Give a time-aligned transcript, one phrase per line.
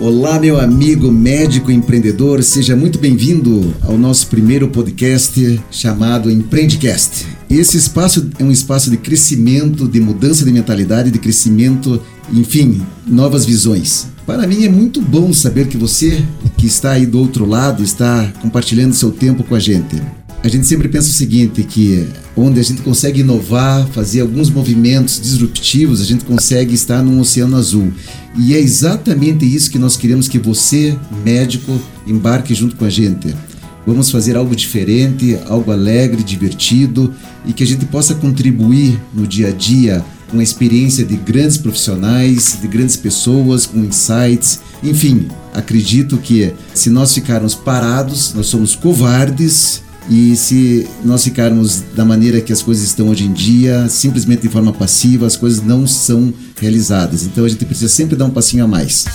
[0.00, 7.26] Olá, meu amigo médico empreendedor, seja muito bem-vindo ao nosso primeiro podcast chamado Empreendecast.
[7.50, 12.00] Esse espaço é um espaço de crescimento, de mudança de mentalidade, de crescimento,
[12.32, 14.06] enfim, novas visões.
[14.24, 16.24] Para mim é muito bom saber que você
[16.56, 20.00] que está aí do outro lado está compartilhando seu tempo com a gente
[20.42, 25.20] a gente sempre pensa o seguinte, que onde a gente consegue inovar, fazer alguns movimentos
[25.20, 27.92] disruptivos, a gente consegue estar num oceano azul.
[28.38, 33.34] E é exatamente isso que nós queremos que você, médico, embarque junto com a gente.
[33.86, 37.12] Vamos fazer algo diferente, algo alegre, divertido
[37.44, 41.58] e que a gente possa contribuir no dia a dia com a experiência de grandes
[41.58, 44.60] profissionais, de grandes pessoas, com insights.
[44.82, 52.04] Enfim, acredito que se nós ficarmos parados, nós somos covardes e se nós ficarmos da
[52.04, 55.86] maneira que as coisas estão hoje em dia, simplesmente de forma passiva, as coisas não
[55.86, 57.22] são realizadas.
[57.22, 59.06] Então a gente precisa sempre dar um passinho a mais.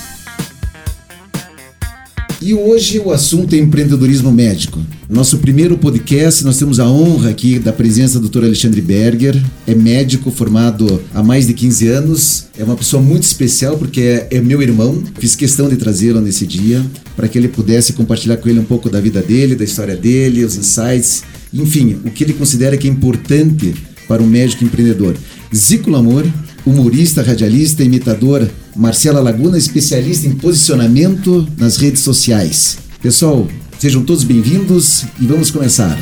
[2.46, 4.80] E hoje o assunto é empreendedorismo médico.
[5.10, 8.44] Nosso primeiro podcast, nós temos a honra aqui da presença do Dr.
[8.44, 9.44] Alexandre Berger.
[9.66, 12.46] É médico formado há mais de 15 anos.
[12.56, 15.04] É uma pessoa muito especial porque é, é meu irmão.
[15.18, 16.86] Fiz questão de trazê-lo nesse dia
[17.16, 20.46] para que ele pudesse compartilhar com ele um pouco da vida dele, da história dele,
[20.46, 23.74] os insights, enfim, o que ele considera que é importante
[24.08, 25.16] para um médico empreendedor.
[25.52, 26.24] Zico Lamor,
[26.66, 32.80] humorista, radialista, imitador, Marcela Laguna, especialista em posicionamento nas redes sociais.
[33.02, 35.98] Pessoal, sejam todos bem-vindos e vamos começar.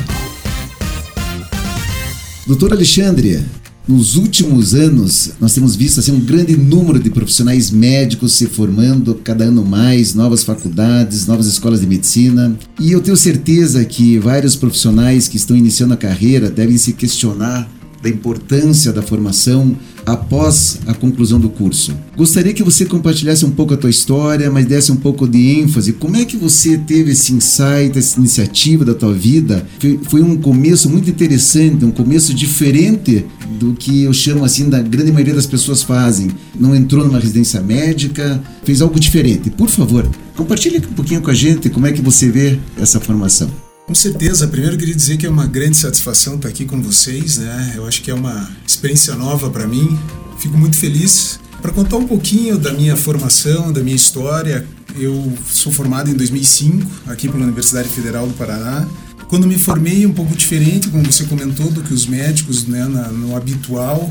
[2.46, 3.42] Doutor Alexandre,
[3.86, 9.14] nos últimos anos, nós temos visto assim, um grande número de profissionais médicos se formando
[9.16, 12.58] cada ano mais, novas faculdades, novas escolas de medicina.
[12.80, 17.68] E eu tenho certeza que vários profissionais que estão iniciando a carreira devem se questionar
[18.02, 19.76] da importância da formação
[20.06, 21.94] após a conclusão do curso.
[22.16, 25.92] Gostaria que você compartilhasse um pouco a tua história, mas desse um pouco de ênfase.
[25.92, 29.66] Como é que você teve esse insight, essa iniciativa da tua vida?
[29.78, 33.24] Foi, foi um começo muito interessante, um começo diferente
[33.58, 36.30] do que eu chamo assim da grande maioria das pessoas fazem.
[36.58, 39.50] Não entrou numa residência médica, fez algo diferente.
[39.50, 43.50] Por favor, compartilhe um pouquinho com a gente como é que você vê essa formação.
[43.86, 44.48] Com certeza.
[44.48, 47.74] Primeiro queria dizer que é uma grande satisfação estar aqui com vocês, né?
[47.76, 49.98] Eu acho que é uma experiência nova para mim.
[50.38, 54.66] Fico muito feliz para contar um pouquinho da minha formação, da minha história.
[54.96, 58.88] Eu sou formado em 2005 aqui pela Universidade Federal do Paraná.
[59.28, 63.36] Quando me formei, um pouco diferente, como você comentou, do que os médicos, né, no
[63.36, 64.10] habitual,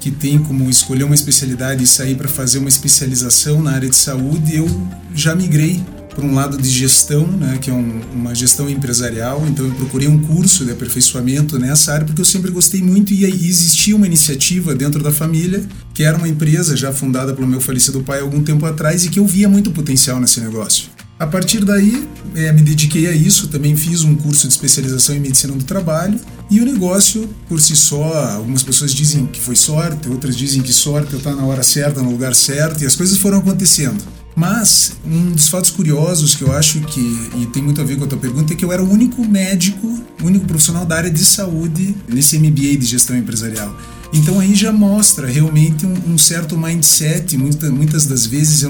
[0.00, 3.96] que tem como escolher uma especialidade e sair para fazer uma especialização na área de
[3.96, 4.66] saúde, eu
[5.14, 5.80] já migrei
[6.14, 10.08] por um lado de gestão, né, que é um, uma gestão empresarial, então eu procurei
[10.08, 14.74] um curso de aperfeiçoamento nessa área porque eu sempre gostei muito e existia uma iniciativa
[14.74, 15.64] dentro da família,
[15.94, 19.18] que era uma empresa já fundada pelo meu falecido pai algum tempo atrás e que
[19.18, 20.90] eu via muito potencial nesse negócio.
[21.18, 25.20] A partir daí, é, me dediquei a isso, também fiz um curso de especialização em
[25.20, 26.18] medicina do trabalho
[26.50, 30.72] e o negócio, por si só, algumas pessoas dizem que foi sorte, outras dizem que
[30.72, 34.02] sorte eu estar na hora certa, no lugar certo, e as coisas foram acontecendo.
[34.34, 37.00] Mas um dos fatos curiosos que eu acho que,
[37.38, 39.26] e tem muito a ver com a tua pergunta, é que eu era o único
[39.26, 39.86] médico,
[40.22, 43.76] o único profissional da área de saúde nesse MBA de gestão empresarial.
[44.12, 48.68] Então aí já mostra realmente um, um certo mindset, muita, muitas das vezes,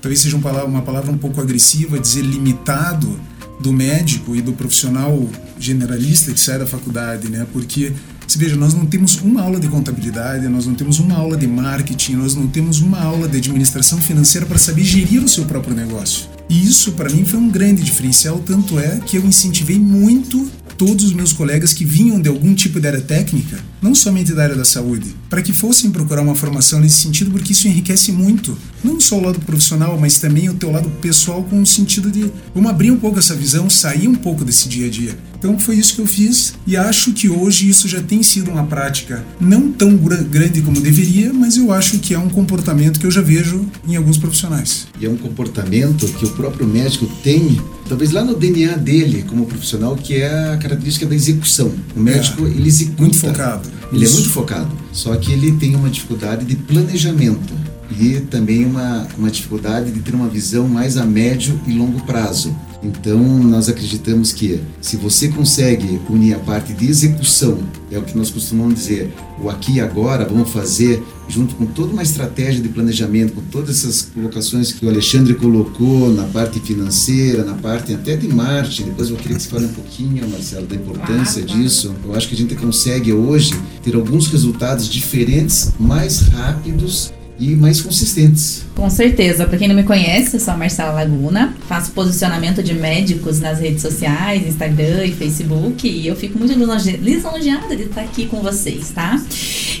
[0.00, 3.18] talvez seja uma palavra, uma palavra um pouco agressiva, dizer limitado
[3.60, 5.28] do médico e do profissional
[5.58, 7.46] generalista que sai da faculdade, né?
[7.52, 7.92] Porque
[8.26, 11.46] você veja, nós não temos uma aula de contabilidade, nós não temos uma aula de
[11.46, 15.74] marketing, nós não temos uma aula de administração financeira para saber gerir o seu próprio
[15.74, 16.26] negócio.
[16.48, 21.04] E isso para mim foi um grande diferencial, tanto é que eu incentivei muito todos
[21.04, 24.56] os meus colegas que vinham de algum tipo de área técnica, não somente da área
[24.56, 29.00] da saúde, para que fossem procurar uma formação nesse sentido, porque isso enriquece muito, não
[29.00, 32.70] só o lado profissional, mas também o teu lado pessoal com o sentido de vamos
[32.70, 35.16] abrir um pouco essa visão, sair um pouco desse dia a dia.
[35.38, 38.64] Então foi isso que eu fiz e acho que hoje isso já tem sido uma
[38.64, 43.10] prática não tão grande como deveria, mas eu acho que é um comportamento que eu
[43.10, 44.88] já vejo em alguns profissionais.
[44.98, 49.46] E é um comportamento que o próprio médico tem, talvez lá no DNA dele como
[49.46, 51.72] profissional, que é a característica da execução.
[51.94, 53.02] O médico, é, ele executa.
[53.02, 53.65] Muito focado.
[53.92, 54.14] Ele isso.
[54.14, 54.70] é muito focado.
[54.92, 57.54] Só que ele tem uma dificuldade de planejamento
[57.98, 62.54] e também uma, uma dificuldade de ter uma visão mais a médio e longo prazo.
[62.86, 67.58] Então, nós acreditamos que se você consegue unir a parte de execução,
[67.90, 69.12] é o que nós costumamos dizer,
[69.42, 73.70] o aqui e agora, vamos fazer junto com toda uma estratégia de planejamento, com todas
[73.70, 78.84] essas colocações que o Alexandre colocou na parte financeira, na parte até de marketing.
[78.84, 81.92] Depois eu queria que você fale um pouquinho, Marcelo, da importância disso.
[82.04, 87.80] Eu acho que a gente consegue hoje ter alguns resultados diferentes, mais rápidos e mais
[87.80, 88.64] consistentes.
[88.74, 89.46] Com certeza.
[89.46, 93.58] Para quem não me conhece, eu sou a Marcela Laguna, faço posicionamento de médicos nas
[93.58, 98.90] redes sociais, Instagram e Facebook, e eu fico muito lisonjeada de estar aqui com vocês,
[98.90, 99.20] tá?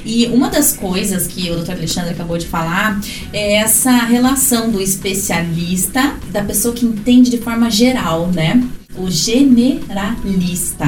[0.04, 1.72] E uma das coisas que o Dr.
[1.72, 3.00] Alexandre acabou de falar
[3.32, 8.62] é essa relação do especialista, da pessoa que entende de forma geral, né?
[8.98, 10.86] O generalista.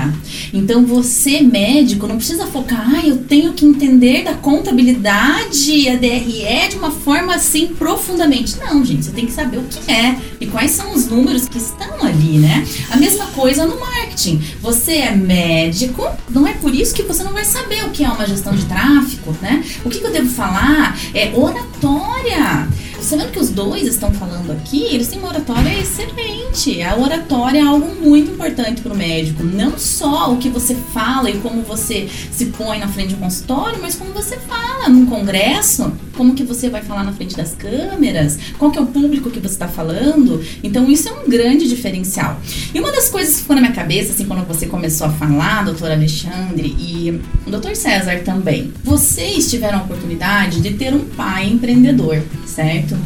[0.52, 6.68] Então você, médico, não precisa focar, ah, eu tenho que entender da contabilidade, a DRE
[6.70, 8.58] de uma forma assim profundamente.
[8.58, 11.58] Não, gente, você tem que saber o que é e quais são os números que
[11.58, 12.66] estão ali, né?
[12.90, 14.42] A mesma coisa no marketing.
[14.60, 18.08] Você é médico, não é por isso que você não vai saber o que é
[18.08, 19.62] uma gestão de tráfego, né?
[19.84, 20.98] O que, que eu devo falar?
[21.14, 22.68] É oratória.
[23.00, 26.82] Sabendo que os dois estão falando aqui, eles têm uma oratória excelente.
[26.82, 29.42] A oratória é algo muito importante para o médico.
[29.42, 33.78] Não só o que você fala e como você se põe na frente do consultório,
[33.80, 38.38] mas como você fala num congresso, como que você vai falar na frente das câmeras,
[38.58, 40.44] qual que é o público que você está falando.
[40.62, 42.40] Então isso é um grande diferencial.
[42.74, 45.64] E uma das coisas que ficou na minha cabeça, assim, quando você começou a falar,
[45.64, 51.46] doutor Alexandre e o doutor César também, vocês tiveram a oportunidade de ter um pai
[51.48, 52.87] empreendedor, certo?
[52.88, 52.96] Certo?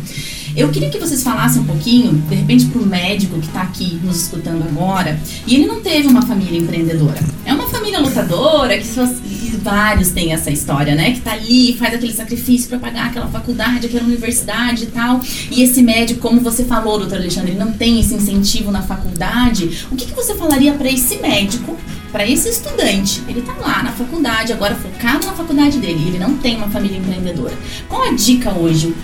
[0.54, 3.98] Eu queria que vocês falassem um pouquinho, de repente, para o médico que está aqui
[4.04, 7.18] nos escutando agora, e ele não teve uma família empreendedora.
[7.46, 8.86] É uma família lutadora, que
[9.62, 11.12] vários têm essa história, né?
[11.12, 15.20] Que está ali, faz aquele sacrifício para pagar aquela faculdade, aquela universidade e tal.
[15.50, 19.86] E esse médico, como você falou, doutor Alexandre, não tem esse incentivo na faculdade.
[19.90, 21.76] O que, que você falaria para esse médico
[22.10, 26.36] para esse estudante, ele está lá na faculdade, agora focado na faculdade dele, ele não
[26.36, 27.54] tem uma família empreendedora.
[27.88, 28.94] Qual a dica hoje?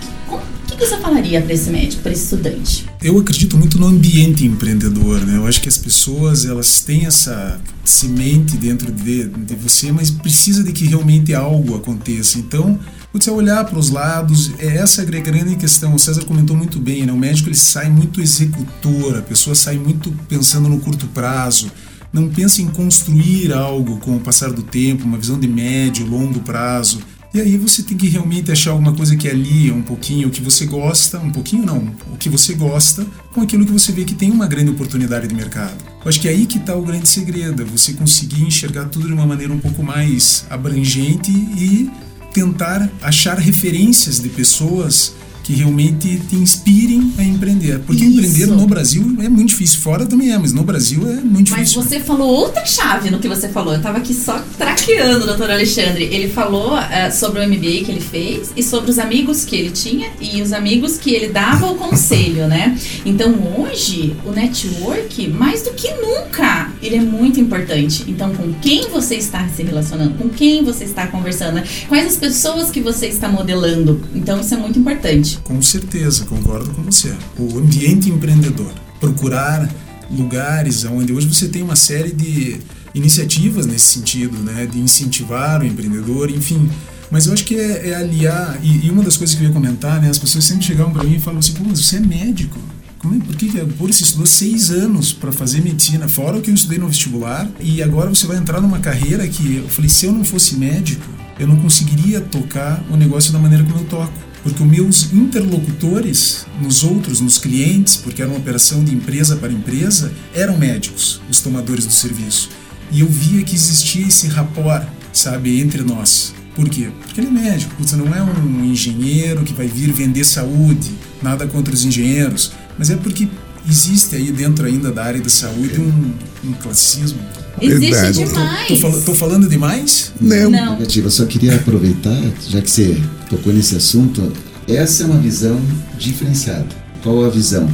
[0.79, 2.85] Que você falaria para esse médico, para esse estudante?
[3.03, 5.35] Eu acredito muito no ambiente empreendedor, né?
[5.35, 10.63] Eu acho que as pessoas elas têm essa semente dentro de, de você, mas precisa
[10.63, 12.39] de que realmente algo aconteça.
[12.39, 12.79] Então,
[13.11, 15.93] você olhar para os lados, é essa a grande questão.
[15.93, 17.11] O César comentou muito bem, né?
[17.11, 21.69] O médico ele sai muito executor, a pessoa sai muito pensando no curto prazo.
[22.13, 26.39] Não pensa em construir algo com o passar do tempo, uma visão de médio, longo
[26.39, 26.99] prazo.
[27.31, 30.41] E aí você tem que realmente achar alguma coisa que alia um pouquinho o que
[30.41, 34.15] você gosta, um pouquinho não, o que você gosta, com aquilo que você vê que
[34.15, 35.77] tem uma grande oportunidade de mercado.
[36.03, 39.13] Eu acho que é aí que está o grande segredo, você conseguir enxergar tudo de
[39.13, 41.87] uma maneira um pouco mais abrangente e
[42.33, 45.13] tentar achar referências de pessoas
[45.49, 47.79] que realmente te inspirem a empreender.
[47.79, 48.19] Porque Isso.
[48.19, 49.81] empreender no Brasil é muito difícil.
[49.81, 51.81] Fora também é, mas no Brasil é muito mas difícil.
[51.81, 53.73] Mas você falou outra chave no que você falou.
[53.73, 56.03] Eu tava aqui só traqueando, doutor Alexandre.
[56.03, 59.71] Ele falou uh, sobre o MBA que ele fez e sobre os amigos que ele
[59.71, 62.77] tinha e os amigos que ele dava o conselho, né?
[63.03, 68.05] Então hoje, o network, mais do que nunca, ele é muito importante.
[68.07, 70.13] Então, com quem você está se relacionando?
[70.13, 71.55] Com quem você está conversando?
[71.55, 71.63] Né?
[71.87, 73.99] Quais as pessoas que você está modelando?
[74.13, 75.38] Então, isso é muito importante.
[75.43, 77.13] Com certeza, concordo com você.
[77.37, 79.69] O ambiente empreendedor, procurar
[80.11, 82.59] lugares onde hoje você tem uma série de
[82.93, 86.69] iniciativas nesse sentido, né, de incentivar o empreendedor, enfim.
[87.11, 89.53] Mas eu acho que é, é aliar, e, e, uma das coisas que eu ia
[89.53, 92.59] comentar, né, as pessoas sempre chegavam para mim e falavam assim, pô, você é médico.
[92.99, 96.49] Como é, por que, por você estudou seis anos para fazer medicina, fora o que
[96.49, 100.05] eu estudei no vestibular, e agora você vai entrar numa carreira que eu falei, se
[100.05, 101.05] eu não fosse médico,
[101.39, 106.45] eu não conseguiria tocar o negócio da maneira como eu toco porque os meus interlocutores
[106.61, 111.41] nos outros, nos clientes, porque era uma operação de empresa para empresa, eram médicos, os
[111.41, 112.49] tomadores do serviço.
[112.91, 116.33] E eu via que existia esse rapport, sabe, entre nós.
[116.55, 116.89] Por quê?
[117.01, 120.91] Porque ele é médico, você não é um engenheiro que vai vir vender saúde,
[121.21, 123.27] nada contra os engenheiros, mas é porque
[123.69, 126.13] existe aí dentro ainda da área da saúde um,
[126.49, 127.19] um classismo.
[127.61, 128.23] Existe Verdade.
[128.25, 128.67] demais.
[128.67, 130.11] Tô, tô, tô, falando demais?
[130.19, 130.49] Não.
[130.49, 130.73] Não.
[130.73, 134.31] Negativa, eu só queria aproveitar, já que você tocou nesse assunto,
[134.67, 135.59] essa é uma visão
[135.97, 136.67] diferenciada.
[137.03, 137.69] Qual a visão?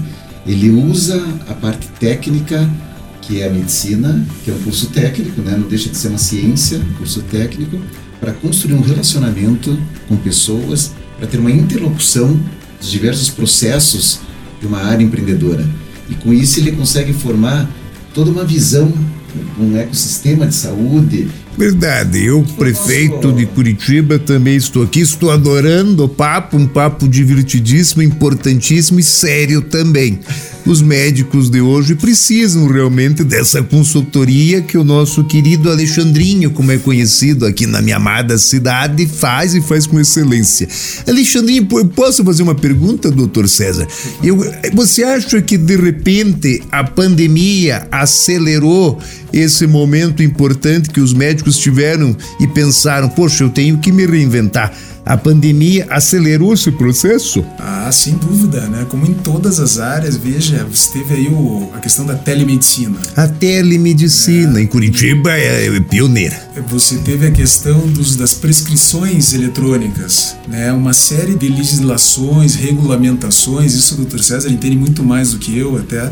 [0.46, 2.70] Ele usa a parte técnica,
[3.22, 5.58] que é a medicina, que é um curso técnico, né?
[5.58, 7.80] não deixa de ser uma ciência, um curso técnico,
[8.20, 12.40] para construir um relacionamento com pessoas, para ter uma interlocução
[12.80, 14.20] dos diversos processos
[14.60, 15.68] de uma área empreendedora.
[16.10, 17.70] E com isso ele consegue formar
[18.14, 18.92] toda uma visão,
[19.60, 21.28] um ecossistema de saúde.
[21.58, 28.04] Verdade, eu, prefeito de Curitiba, também estou aqui, estou adorando o papo, um papo divertidíssimo,
[28.04, 30.20] importantíssimo e sério também
[30.66, 36.78] os médicos de hoje precisam realmente dessa consultoria que o nosso querido Alexandrinho, como é
[36.78, 40.68] conhecido aqui na minha amada cidade, faz e faz com excelência.
[41.08, 43.88] Alexandrinho, posso fazer uma pergunta, doutor César?
[44.24, 44.44] Eu,
[44.74, 49.00] você acha que de repente a pandemia acelerou
[49.32, 54.74] esse momento importante que os médicos tiveram e pensaram, poxa, eu tenho que me reinventar?
[55.06, 57.46] A pandemia acelerou esse processo?
[57.60, 58.88] Ah, sem dúvida, né?
[58.90, 62.98] Como em todas as áreas, veja, você teve aí o, a questão da telemedicina.
[63.16, 64.64] A telemedicina, é.
[64.64, 66.36] em Curitiba, é, é pioneira.
[66.70, 70.74] Você teve a questão dos, das prescrições eletrônicas, né?
[70.74, 75.78] Uma série de legislações, regulamentações, isso o doutor César entende muito mais do que eu
[75.78, 76.10] até,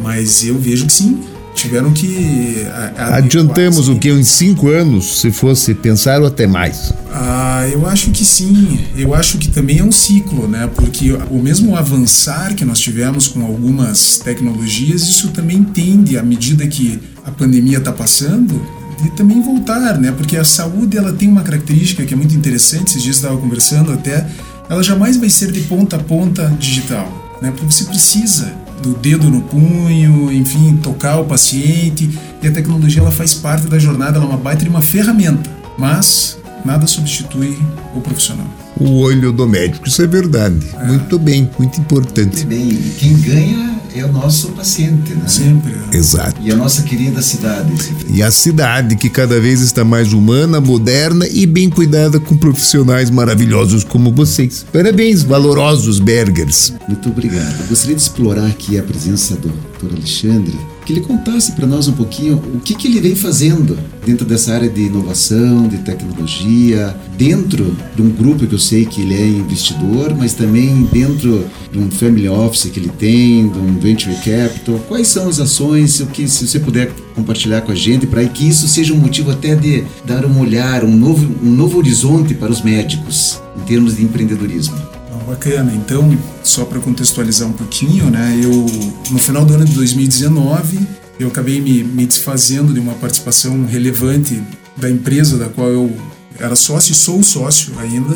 [0.00, 1.20] mas eu vejo que sim,
[1.56, 2.66] tiveram que.
[2.96, 4.10] Adiantamos o que?
[4.10, 6.92] Em cinco anos, se fosse pensar, ou até mais?
[7.12, 8.78] Ah, eu acho que sim.
[8.96, 10.70] Eu acho que também é um ciclo, né?
[10.74, 16.66] Porque o mesmo avançar que nós tivemos com algumas tecnologias, isso também tende, à medida
[16.66, 18.60] que a pandemia está passando,
[19.02, 20.12] de também voltar, né?
[20.12, 22.90] Porque a saúde ela tem uma característica que é muito interessante.
[22.90, 24.26] Esses dias estava conversando até,
[24.68, 27.50] ela jamais vai ser de ponta a ponta digital, né?
[27.50, 32.10] Porque você precisa do dedo no punho, enfim, tocar o paciente.
[32.42, 35.50] E a tecnologia ela faz parte da jornada, ela é uma baita de uma ferramenta,
[35.78, 37.58] mas nada substitui
[37.94, 38.46] o profissional.
[38.78, 40.58] O olho do médico, isso é verdade.
[40.74, 40.84] É.
[40.84, 42.44] Muito bem, muito importante.
[42.44, 42.78] Muito bem.
[42.98, 45.26] Quem ganha é o nosso paciente, né?
[45.26, 45.74] Sempre.
[45.92, 46.40] Exato.
[46.42, 47.72] E a nossa querida cidade.
[48.08, 53.10] E a cidade que cada vez está mais humana, moderna e bem cuidada com profissionais
[53.10, 54.64] maravilhosos como vocês.
[54.72, 56.74] Parabéns, valorosos Bergers.
[56.88, 57.60] Muito obrigado.
[57.60, 59.94] Eu gostaria de explorar aqui a presença do Dr.
[59.94, 63.76] Alexandre que ele contasse para nós um pouquinho o que, que ele vem fazendo
[64.06, 69.02] dentro dessa área de inovação, de tecnologia, dentro de um grupo que eu sei que
[69.02, 73.78] ele é investidor, mas também dentro de um family office que ele tem, de um
[73.80, 74.78] venture capital.
[74.86, 78.48] Quais são as ações, o que se você puder compartilhar com a gente para que
[78.48, 82.52] isso seja um motivo até de dar um olhar, um novo, um novo horizonte para
[82.52, 84.95] os médicos em termos de empreendedorismo
[85.26, 85.72] bacana.
[85.74, 88.40] Então, só para contextualizar um pouquinho, né?
[88.42, 88.66] Eu
[89.10, 90.78] no final do ano de 2019
[91.18, 94.40] eu acabei me, me desfazendo de uma participação relevante
[94.76, 95.96] da empresa da qual eu
[96.38, 98.14] era sócio e sou sócio ainda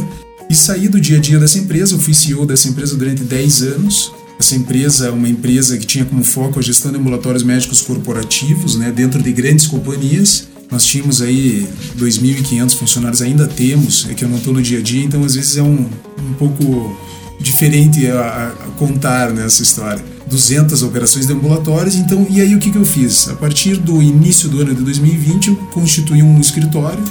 [0.51, 1.95] e saí do dia a dia dessa empresa.
[1.95, 4.13] Eu fui CEO dessa empresa durante 10 anos.
[4.39, 8.75] Essa empresa é uma empresa que tinha como foco a gestão de ambulatórios médicos corporativos,
[8.75, 10.49] né, dentro de grandes companhias.
[10.71, 14.83] Nós tínhamos aí 2.500 funcionários, ainda temos, é que eu não estou no dia a
[14.83, 16.97] dia, então às vezes é um, um pouco
[17.41, 20.05] diferente a, a contar nessa né, história.
[20.27, 23.29] 200 operações de ambulatórios, então, e aí o que, que eu fiz?
[23.29, 27.03] A partir do início do ano de 2020, eu constituí um escritório,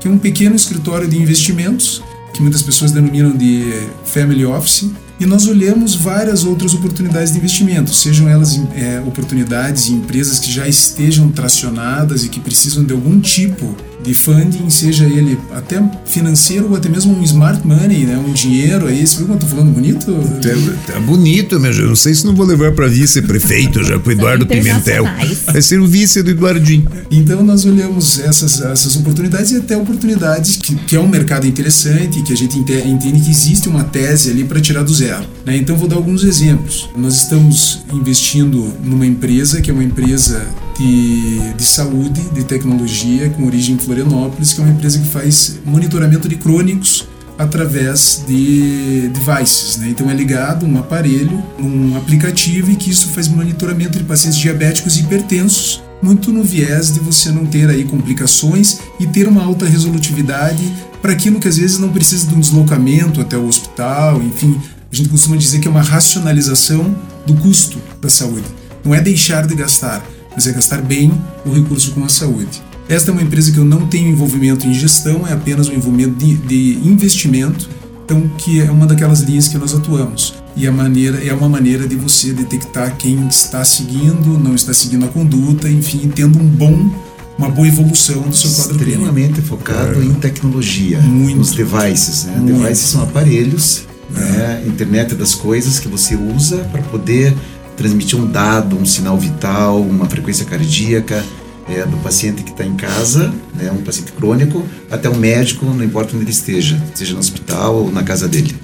[0.00, 2.02] que é um pequeno escritório de investimentos,
[2.32, 3.74] que muitas pessoas denominam de
[4.06, 4.90] family office,
[5.22, 10.50] e nós olhamos várias outras oportunidades de investimento, sejam elas é, oportunidades em empresas que
[10.50, 13.72] já estejam tracionadas e que precisam de algum tipo
[14.02, 18.16] de funding, seja ele até financeiro ou até mesmo um smart money, né?
[18.16, 19.06] um dinheiro aí.
[19.06, 20.12] Você viu como eu tô falando bonito?
[20.42, 21.72] Tá, tá bonito, meu.
[21.72, 25.04] Eu não sei se não vou levar para vice-prefeito já com o Eduardo Pimentel.
[25.46, 26.88] Vai ser o vice do Eduardinho.
[27.10, 32.22] Então nós olhamos essas, essas oportunidades e até oportunidades que, que é um mercado interessante,
[32.22, 35.24] que a gente entende que existe uma tese ali para tirar do zero.
[35.44, 35.56] Né?
[35.56, 36.88] Então vou dar alguns exemplos.
[36.96, 40.42] Nós estamos investindo numa empresa que é uma empresa
[40.78, 45.58] de, de saúde, de tecnologia, com origem em Florianópolis, que é uma empresa que faz
[45.64, 47.06] monitoramento de crônicos
[47.38, 49.88] através de devices, né?
[49.88, 54.96] Então é ligado um aparelho, um aplicativo e que isso faz monitoramento de pacientes diabéticos
[54.96, 59.66] e hipertensos, muito no viés de você não ter aí complicações e ter uma alta
[59.66, 60.62] resolutividade
[61.00, 64.60] para aquilo que às vezes não precisa de um deslocamento até o hospital, enfim,
[64.92, 66.94] a gente costuma dizer que é uma racionalização
[67.26, 68.46] do custo da saúde.
[68.84, 71.12] Não é deixar de gastar, mas é gastar bem
[71.44, 72.62] o recurso com a saúde.
[72.88, 76.14] Esta é uma empresa que eu não tenho envolvimento em gestão, é apenas um envolvimento
[76.16, 77.68] de, de investimento,
[78.04, 80.34] então que é uma daquelas linhas que nós atuamos.
[80.54, 85.06] E a maneira é uma maneira de você detectar quem está seguindo, não está seguindo
[85.06, 86.90] a conduta, enfim, tendo um bom
[87.38, 89.56] uma boa evolução do seu quadro Extremamente clínico.
[89.56, 90.04] focado é.
[90.04, 91.38] em tecnologia, Muito.
[91.38, 92.24] nos devices.
[92.24, 92.42] Né?
[92.44, 93.84] Devices são aparelhos,
[94.14, 94.20] é.
[94.20, 94.64] né?
[94.66, 97.34] internet das coisas que você usa para poder
[97.76, 101.24] transmitir um dado, um sinal vital, uma frequência cardíaca
[101.68, 105.84] é, do paciente que está em casa, né, um paciente crônico, até um médico, não
[105.84, 108.54] importa onde ele esteja, seja no hospital ou na casa dele.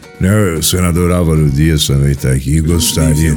[0.59, 2.61] o senador Álvaro Dias também está aqui.
[2.61, 3.37] Gostaria,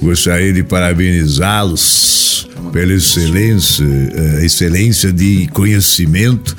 [0.00, 6.54] gostaria de parabenizá-los pela excelência, eh, excelência de conhecimento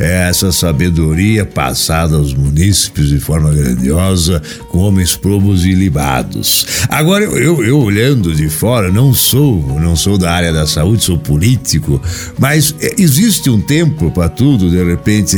[0.00, 4.40] essa sabedoria passada aos munícipes de forma grandiosa,
[4.70, 6.66] com homens probos e libados.
[6.88, 11.18] Agora, eu, eu, olhando de fora, não sou, não sou da área da saúde, sou
[11.18, 12.00] político,
[12.38, 15.36] mas é, existe um tempo para tudo, de repente,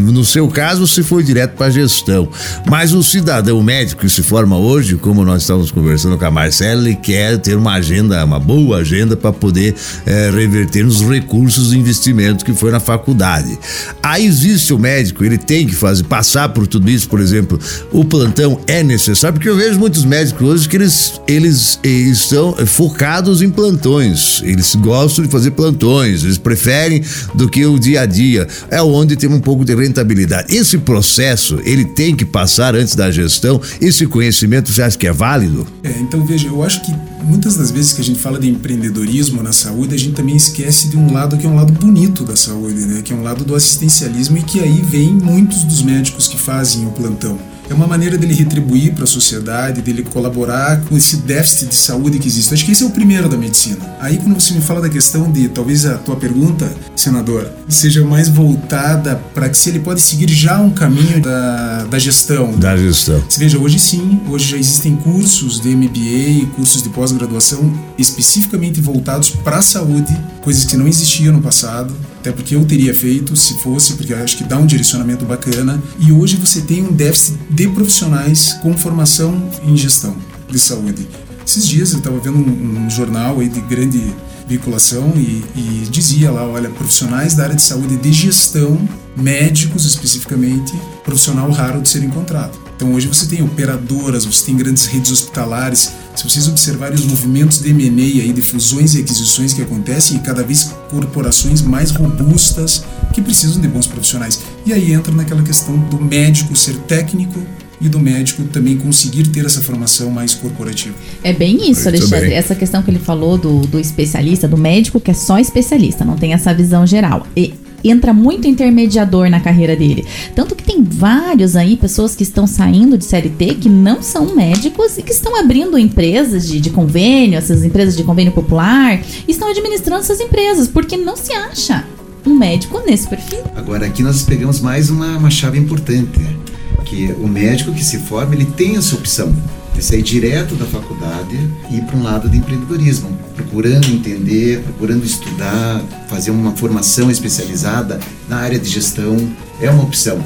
[0.00, 2.28] no seu caso, se foi direto para a gestão,
[2.68, 6.82] mas o cidadão médico que se forma hoje, como nós estamos conversando com a Marcela,
[6.82, 11.78] ele quer ter uma agenda, uma boa agenda para poder é, reverter nos recursos de
[11.78, 13.58] investimento que foi na faculdade.
[14.02, 17.58] Aí existe o médico, ele tem que fazer, passar por tudo isso, por exemplo,
[17.92, 22.52] o plantão é necessário, porque eu vejo muitos médicos hoje que eles, eles, eles estão
[22.66, 27.00] focados em plantões, eles gostam de fazer plantões, eles preferem
[27.32, 30.52] do que o dia a dia, é onde tem um pouco de rentabilidade.
[30.54, 35.12] Esse processo, ele tem que passar antes da gestão, esse conhecimento você acha que é
[35.12, 35.64] válido?
[35.84, 36.92] É, então veja, eu acho que
[37.22, 40.88] muitas das vezes que a gente fala de empreendedorismo na saúde, a gente também esquece
[40.88, 43.00] de um lado que é um lado bonito da saúde, né?
[43.02, 46.86] que é um lado do assistencialismo e que aí vem muitos dos médicos que fazem
[46.86, 47.38] o plantão.
[47.68, 52.18] É uma maneira dele retribuir para a sociedade, dele colaborar com esse déficit de saúde
[52.18, 52.52] que existe.
[52.52, 53.78] Acho que esse é o primeiro da medicina.
[54.00, 58.28] Aí quando você me fala da questão de, talvez a tua pergunta, senador, seja mais
[58.28, 62.52] voltada para que se ele pode seguir já um caminho da, da gestão.
[62.52, 63.22] Da gestão.
[63.28, 69.30] Você veja, hoje sim, hoje já existem cursos de MBA, cursos de pós-graduação especificamente voltados
[69.30, 73.54] para a saúde, coisas que não existiam no passado até porque eu teria feito se
[73.54, 75.82] fosse, porque acho que dá um direcionamento bacana.
[75.98, 80.16] E hoje você tem um déficit de profissionais com formação em gestão
[80.48, 81.08] de saúde.
[81.44, 84.00] Esses dias eu estava vendo um, um, jornal aí de grande
[84.46, 88.78] veiculação e, e dizia lá, olha, profissionais da área de saúde de gestão,
[89.16, 92.56] médicos especificamente, profissional raro de ser encontrado.
[92.82, 97.60] Então hoje você tem operadoras, você tem grandes redes hospitalares, se vocês observarem os movimentos
[97.60, 102.82] de M&A aí, de fusões e aquisições que acontecem, e cada vez corporações mais robustas
[103.14, 104.40] que precisam de bons profissionais.
[104.66, 107.40] E aí entra naquela questão do médico ser técnico
[107.80, 110.96] e do médico também conseguir ter essa formação mais corporativa.
[111.22, 112.32] É bem isso, Alexandre.
[112.32, 116.16] Essa questão que ele falou do, do especialista, do médico que é só especialista, não
[116.16, 117.28] tem essa visão geral.
[117.36, 120.06] E entra muito intermediador na carreira dele.
[120.34, 124.98] Tanto que tem vários aí, pessoas que estão saindo de CLT que não são médicos
[124.98, 129.48] e que estão abrindo empresas de, de convênio, essas empresas de convênio popular, e estão
[129.48, 131.84] administrando essas empresas, porque não se acha
[132.26, 133.40] um médico nesse perfil.
[133.56, 136.36] Agora, aqui nós pegamos mais uma, uma chave importante, né?
[136.84, 139.34] que o médico que se forma, ele tem essa opção
[139.74, 141.38] de sair direto da faculdade
[141.70, 147.98] e ir para um lado de empreendedorismo, procurando entender, procurando estudar, fazer uma formação especializada
[148.28, 149.16] na área de gestão,
[149.60, 150.22] é uma opção.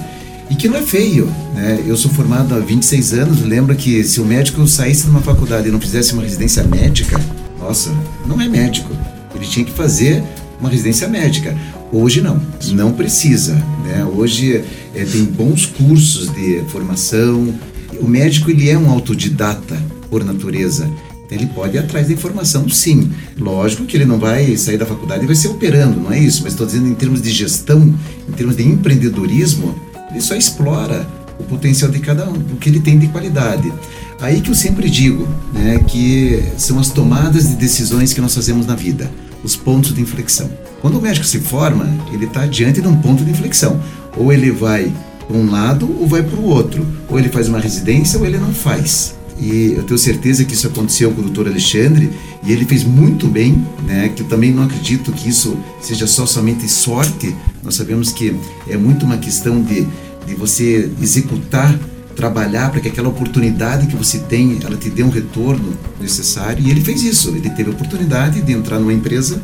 [0.49, 1.83] E que não é feio, né?
[1.87, 5.69] Eu sou formado há 26 anos, lembro que se o médico saísse de uma faculdade
[5.69, 7.21] e não fizesse uma residência médica,
[7.59, 7.91] nossa,
[8.27, 8.91] não é médico.
[9.35, 10.23] Ele tinha que fazer
[10.61, 11.57] uma residência médica.
[11.93, 12.41] Hoje não,
[12.73, 13.55] não precisa.
[13.85, 14.05] Né?
[14.05, 14.65] Hoje
[14.95, 17.53] é, tem bons cursos de formação,
[18.01, 19.77] o médico ele é um autodidata
[20.11, 20.89] por natureza.
[21.31, 23.11] Ele pode ir atrás da informação, sim.
[23.39, 26.43] Lógico que ele não vai sair da faculdade e vai ser operando, não é isso.
[26.43, 27.95] Mas estou dizendo em termos de gestão,
[28.29, 29.75] em termos de empreendedorismo,
[30.11, 31.07] ele só explora
[31.39, 33.73] o potencial de cada um, o que ele tem de qualidade.
[34.21, 38.67] Aí que eu sempre digo, né, que são as tomadas de decisões que nós fazemos
[38.67, 39.11] na vida,
[39.45, 40.51] os pontos de inflexão.
[40.81, 43.81] Quando o médico se forma, ele está diante de um ponto de inflexão.
[44.17, 44.93] Ou ele vai
[45.27, 46.87] para um lado ou vai para o outro.
[47.09, 49.16] Ou ele faz uma residência ou ele não faz.
[49.39, 52.11] E eu tenho certeza que isso aconteceu com o doutor Alexandre
[52.43, 54.09] e ele fez muito bem, né?
[54.09, 57.35] Que eu também não acredito que isso seja só somente sorte.
[57.63, 58.35] Nós sabemos que
[58.69, 59.87] é muito uma questão de,
[60.27, 61.79] de você executar,
[62.15, 66.65] trabalhar para que aquela oportunidade que você tem, ela te dê um retorno necessário.
[66.67, 67.29] E ele fez isso.
[67.29, 69.41] Ele teve a oportunidade de entrar numa empresa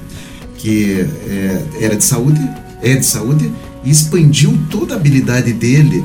[0.56, 2.40] que é, era de saúde,
[2.80, 3.52] é de saúde
[3.84, 6.02] e expandiu toda a habilidade dele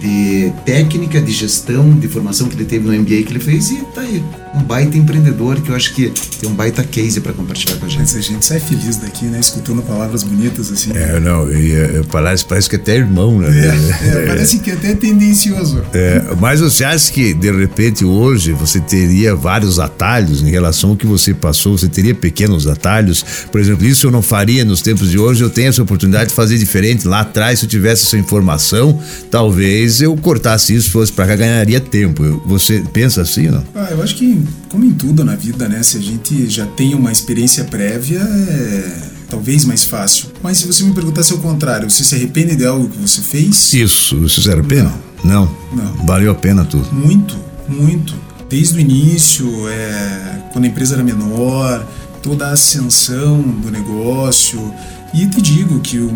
[0.00, 3.76] de técnica, de gestão, de formação que ele teve no MBA que ele fez e
[3.94, 4.22] tá aí,
[4.54, 7.88] um baita empreendedor que eu acho que tem um baita case para compartilhar com a
[7.88, 8.00] gente.
[8.00, 9.40] Mas a gente sai feliz daqui, né?
[9.40, 10.90] Escutando palavras bonitas assim.
[10.94, 13.48] É, não, e, é, parece, parece que até irmão, né?
[13.48, 15.82] É, é, parece que até é tendencioso.
[15.92, 20.96] É, mas você acha que de repente hoje você teria vários atalhos em relação ao
[20.96, 21.76] que você passou?
[21.76, 23.24] Você teria pequenos atalhos?
[23.50, 26.34] Por exemplo, isso eu não faria nos tempos de hoje, eu tenho essa oportunidade de
[26.34, 27.06] fazer diferente.
[27.06, 28.98] Lá atrás, se eu tivesse essa informação,
[29.30, 32.42] talvez eu cortasse isso, fosse para cá, ganharia tempo.
[32.46, 33.64] Você pensa assim, não?
[33.74, 34.37] Ah, eu acho que
[34.68, 35.82] como em tudo na vida, né?
[35.82, 40.28] Se a gente já tem uma experiência prévia, é talvez mais fácil.
[40.42, 43.72] Mas se você me perguntasse ao contrário, você se arrepende de algo que você fez?
[43.72, 44.90] Isso, você se arrepende?
[45.22, 45.48] Não.
[45.72, 45.84] Não.
[45.84, 46.06] Não.
[46.06, 46.92] Valeu a pena tudo?
[46.92, 47.36] Muito,
[47.68, 48.14] muito.
[48.48, 51.86] Desde o início, é, quando a empresa era menor,
[52.22, 54.72] toda a ascensão do negócio.
[55.12, 56.12] E te digo que o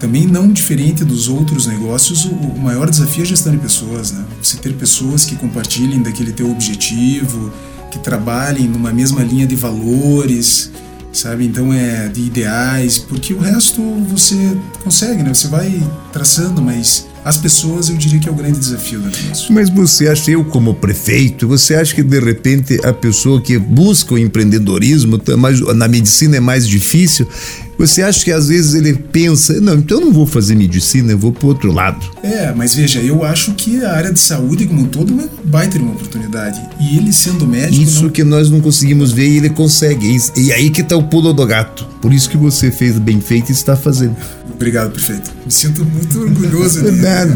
[0.00, 4.24] também não diferente dos outros negócios, o maior desafio é a gestão de pessoas, né?
[4.42, 7.52] Você ter pessoas que compartilhem daquele teu objetivo,
[7.90, 10.70] que trabalhem numa mesma linha de valores,
[11.12, 11.44] sabe?
[11.44, 14.36] Então é de ideais, porque o resto você
[14.82, 15.34] consegue, né?
[15.34, 15.82] Você vai
[16.12, 19.52] traçando, mas as pessoas eu diria que é o grande desafio da negócio.
[19.52, 24.14] Mas você acha, eu como prefeito, você acha que de repente a pessoa que busca
[24.14, 27.28] o empreendedorismo, mas na medicina é mais difícil,
[27.80, 31.18] Você acha que às vezes ele pensa, não, então eu não vou fazer medicina, eu
[31.18, 31.98] vou pro outro lado.
[32.22, 35.28] É, mas veja, eu acho que a área de saúde como um todo é uma
[35.44, 36.60] baita de uma oportunidade.
[36.78, 37.82] E ele sendo médico.
[37.82, 38.10] Isso não...
[38.10, 40.14] que nós não conseguimos ver e ele consegue.
[40.36, 41.86] E aí que tá o pulo do gato.
[42.02, 44.14] Por isso que você fez bem feito e está fazendo.
[44.60, 45.32] Obrigado, prefeito.
[45.42, 47.34] Me sinto muito orgulhoso de Nada,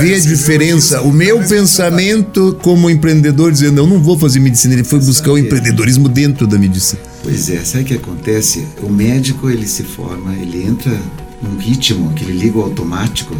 [0.00, 1.02] Vê a diferença.
[1.02, 5.38] O meu pensamento como empreendedor dizendo, eu não vou fazer medicina, ele foi buscar o
[5.38, 6.98] empreendedorismo dentro da medicina.
[7.22, 8.66] Pois é, sabe o que acontece?
[8.82, 10.98] O médico ele se forma, ele entra
[11.42, 13.36] num ritmo que ele liga o automático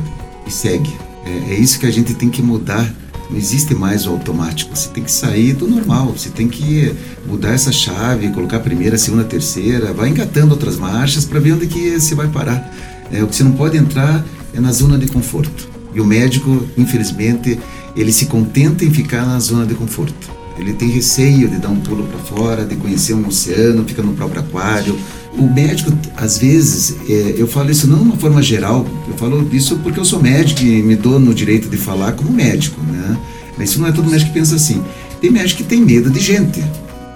[0.46, 0.94] e segue.
[1.24, 2.86] É, é isso que a gente tem que mudar.
[3.30, 4.76] Não existe mais o automático.
[4.76, 6.14] Você tem que sair do normal.
[6.14, 6.94] Você tem que
[7.26, 11.40] mudar essa chave, colocar a primeira, a segunda, a terceira, vai engatando outras marchas para
[11.40, 12.70] ver onde que você vai parar.
[13.10, 15.68] É, o que você não pode entrar é na zona de conforto.
[15.94, 17.58] E o médico, infelizmente,
[17.96, 20.30] ele se contenta em ficar na zona de conforto.
[20.58, 24.14] Ele tem receio de dar um pulo para fora, de conhecer um oceano, fica no
[24.14, 24.98] próprio aquário.
[25.36, 29.46] O médico, às vezes, é, eu falo isso não de uma forma geral, eu falo
[29.52, 33.18] isso porque eu sou médico e me dou no direito de falar como médico, né?
[33.58, 34.82] Mas isso não é todo médico que pensa assim.
[35.20, 36.64] Tem médico que tem medo de gente,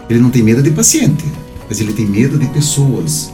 [0.08, 1.24] ele não tem medo de paciente,
[1.66, 3.30] mas ele tem medo de pessoas.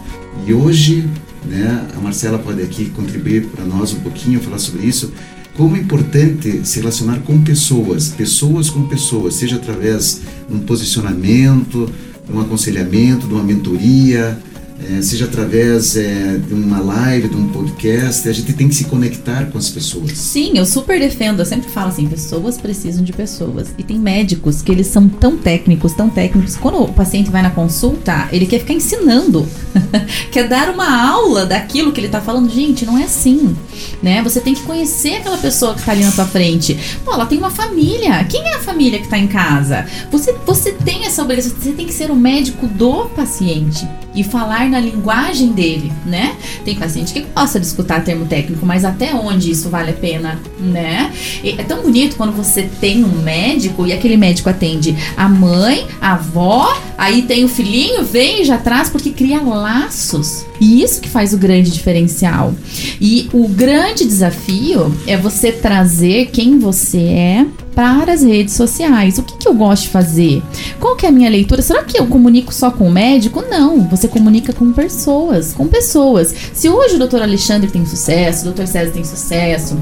[0.46, 1.08] E hoje,
[1.46, 5.12] né, a Marcela pode aqui contribuir para nós um pouquinho, falar sobre isso.
[5.56, 11.90] Como é importante se relacionar com pessoas, pessoas com pessoas, seja através de um posicionamento,
[12.28, 14.38] de um aconselhamento, de uma mentoria,
[14.78, 18.84] é, seja através é, de uma live, de um podcast, a gente tem que se
[18.84, 20.12] conectar com as pessoas.
[20.12, 23.68] Sim, eu super defendo, eu sempre falo assim, pessoas precisam de pessoas.
[23.78, 27.50] E tem médicos que eles são tão técnicos, tão técnicos, quando o paciente vai na
[27.50, 29.46] consulta, ele quer ficar ensinando,
[30.30, 32.50] quer dar uma aula daquilo que ele está falando.
[32.50, 33.56] Gente, não é assim,
[34.02, 34.22] né?
[34.22, 36.78] Você tem que conhecer aquela pessoa que está ali na sua frente.
[37.04, 38.22] Pô, ela tem uma família.
[38.24, 39.86] Quem é a família que está em casa?
[40.10, 43.86] Você, você tem essa obrigação, você tem que ser o médico do paciente
[44.16, 46.34] e falar na linguagem dele, né?
[46.64, 50.40] Tem paciente que gosta de escutar termo técnico, mas até onde isso vale a pena,
[50.58, 51.12] né?
[51.44, 55.86] E é tão bonito quando você tem um médico e aquele médico atende a mãe,
[56.00, 60.46] a avó, aí tem o filhinho, vem e já traz porque cria laços.
[60.58, 62.54] E isso que faz o grande diferencial.
[63.00, 69.18] E o grande desafio é você trazer quem você é para as redes sociais.
[69.18, 70.42] O que, que eu gosto de fazer?
[70.80, 71.60] Qual que é a minha leitura?
[71.60, 73.44] Será que eu comunico só com o médico?
[73.50, 76.34] Não, você comunica com pessoas, com pessoas.
[76.54, 79.78] Se hoje o doutor Alexandre tem sucesso, o doutor César tem sucesso,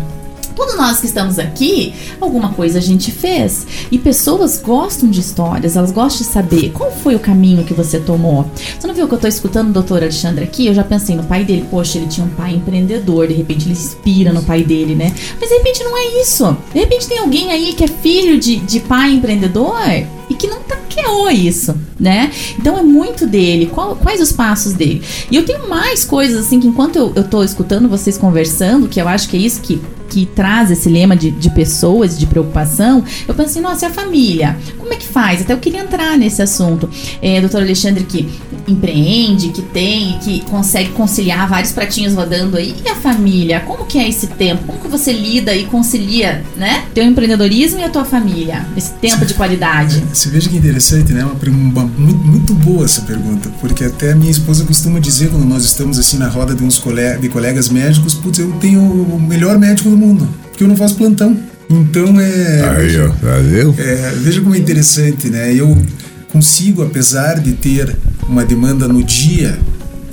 [0.55, 3.67] Todos nós que estamos aqui, alguma coisa a gente fez.
[3.91, 7.99] E pessoas gostam de histórias, elas gostam de saber qual foi o caminho que você
[7.99, 8.47] tomou.
[8.79, 10.67] Você não viu que eu estou escutando o doutor Alexandre aqui?
[10.67, 11.67] Eu já pensei no pai dele.
[11.71, 15.13] Poxa, ele tinha um pai empreendedor, de repente ele inspira no pai dele, né?
[15.41, 16.57] Mas de repente não é isso.
[16.73, 19.75] De repente tem alguém aí que é filho de, de pai empreendedor
[20.29, 20.61] e que não
[20.95, 22.31] taqueou isso, né?
[22.59, 23.67] Então é muito dele.
[23.67, 25.03] Qual, quais os passos dele?
[25.31, 29.01] E eu tenho mais coisas assim que enquanto eu, eu tô escutando vocês conversando, que
[29.01, 29.81] eu acho que é isso que
[30.15, 34.57] que traz esse lema de, de pessoas, de preocupação, eu pensei, nossa, e a família?
[34.79, 35.41] Como é que faz?
[35.41, 36.89] Até eu queria entrar nesse assunto.
[37.21, 38.29] É, doutor Alexandre que
[38.69, 42.77] empreende, que tem, que consegue conciliar vários pratinhos rodando aí.
[42.85, 43.61] E a família?
[43.61, 44.65] Como que é esse tempo?
[44.65, 46.85] Como que você lida e concilia, né?
[46.95, 48.65] Teu empreendedorismo e a tua família?
[48.77, 50.01] Esse tempo de qualidade.
[50.13, 51.25] Você veja que interessante, né?
[51.25, 55.45] Uma, uma, muito, muito boa essa pergunta, porque até a minha esposa costuma dizer quando
[55.45, 59.21] nós estamos assim na roda de uns colegas, de colegas médicos, putz, eu tenho o
[59.21, 61.37] melhor médico do mundo, porque eu não faço plantão.
[61.71, 62.77] Então é.
[62.77, 63.75] Aí, ó, valeu?
[63.79, 65.55] É, veja como é interessante, né?
[65.55, 65.77] Eu
[66.31, 67.97] consigo, apesar de ter
[68.29, 69.59] uma demanda no dia,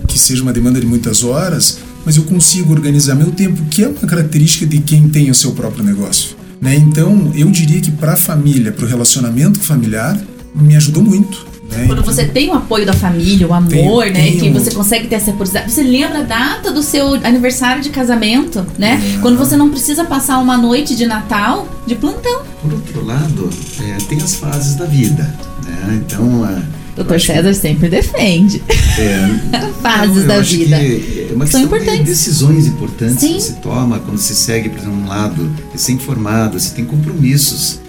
[0.07, 3.87] que seja uma demanda de muitas horas, mas eu consigo organizar meu tempo, que é
[3.87, 6.35] uma característica de quem tem o seu próprio negócio.
[6.59, 6.75] Né?
[6.75, 10.19] Então, eu diria que para a família, para o relacionamento familiar,
[10.53, 11.51] me ajudou muito.
[11.71, 11.85] Né?
[11.87, 14.31] Quando você tem o apoio da família, o amor, tenho, né?
[14.31, 14.39] Tenho.
[14.39, 15.71] Que você consegue ter essa curiosidade.
[15.71, 19.01] Você lembra a data do seu aniversário de casamento, né?
[19.15, 19.21] É.
[19.21, 22.43] Quando você não precisa passar uma noite de Natal de plantão.
[22.61, 25.23] Por outro lado, é, tem as fases da vida,
[25.65, 26.01] né?
[26.05, 26.45] Então.
[26.47, 27.55] É, Doutor César que...
[27.55, 28.61] sempre defende
[28.99, 30.75] é, fases da vida.
[30.75, 31.99] é uma São importantes.
[31.99, 33.35] De decisões importantes Sim.
[33.35, 37.79] que se toma quando se segue por um lado recém-formado, você tem compromissos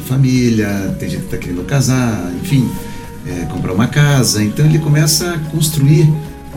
[0.00, 2.68] família, tem gente que está querendo casar, enfim
[3.28, 4.42] é, comprar uma casa.
[4.42, 6.08] Então ele começa a construir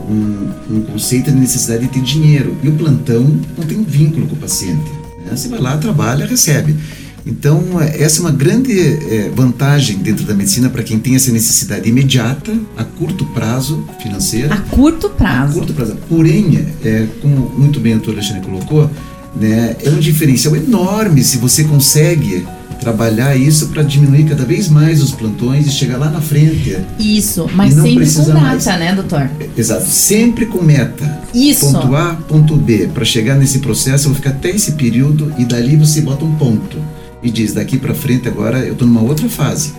[0.10, 2.58] um, um, conceito de necessidade de ter dinheiro.
[2.64, 3.24] E o plantão
[3.58, 4.92] não tem vínculo com o paciente.
[5.26, 5.36] Né?
[5.36, 6.76] Você vai lá, trabalha, recebe.
[7.24, 11.88] Então, essa é uma grande é, vantagem dentro da medicina para quem tem essa necessidade
[11.88, 14.52] imediata, a curto prazo financeiro.
[14.52, 15.52] A curto prazo.
[15.52, 15.98] A curto prazo.
[16.10, 18.90] Porém, é, como muito bem o doutor Alexandre colocou,
[19.36, 22.44] né, é um diferencial enorme se você consegue
[22.82, 26.78] trabalhar isso para diminuir cada vez mais os plantões e chegar lá na frente.
[27.00, 28.66] Isso, mas sempre com data, mais.
[28.66, 29.30] né, doutor?
[29.56, 31.22] Exato, sempre com meta.
[31.34, 31.72] Isso.
[31.72, 32.90] Ponto A, ponto B.
[32.92, 36.34] Para chegar nesse processo, eu vou ficar até esse período e dali você bota um
[36.36, 36.78] ponto
[37.22, 39.74] e diz: daqui para frente agora eu tô numa outra fase.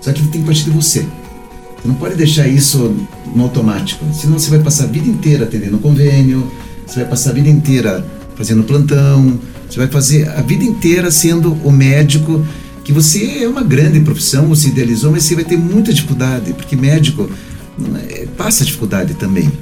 [0.00, 1.06] Só que tem que partir de você.
[1.80, 2.94] Você não pode deixar isso
[3.34, 6.50] no automático, senão você vai passar a vida inteira atendendo convênio,
[6.84, 9.38] você vai passar a vida inteira fazendo plantão,
[9.68, 12.44] você vai fazer a vida inteira sendo o médico
[12.84, 16.74] que você é uma grande profissão, você idealizou, mas você vai ter muita dificuldade, porque
[16.74, 17.30] médico
[18.08, 19.52] é, passa dificuldade também.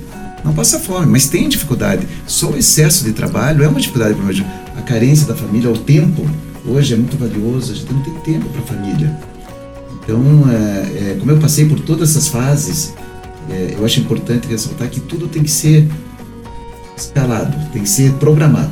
[0.45, 2.07] Não passa fome, mas tem dificuldade.
[2.25, 4.49] Só o excesso de trabalho é uma dificuldade para o médico.
[4.77, 6.25] A carência da família, o tempo,
[6.64, 9.19] hoje é muito valioso, a gente não tem tempo para a família.
[10.05, 12.95] Então, é, é, como eu passei por todas essas fases,
[13.51, 15.88] é, eu acho importante ressaltar que tudo tem que ser
[16.97, 18.71] escalado, tem que ser programado.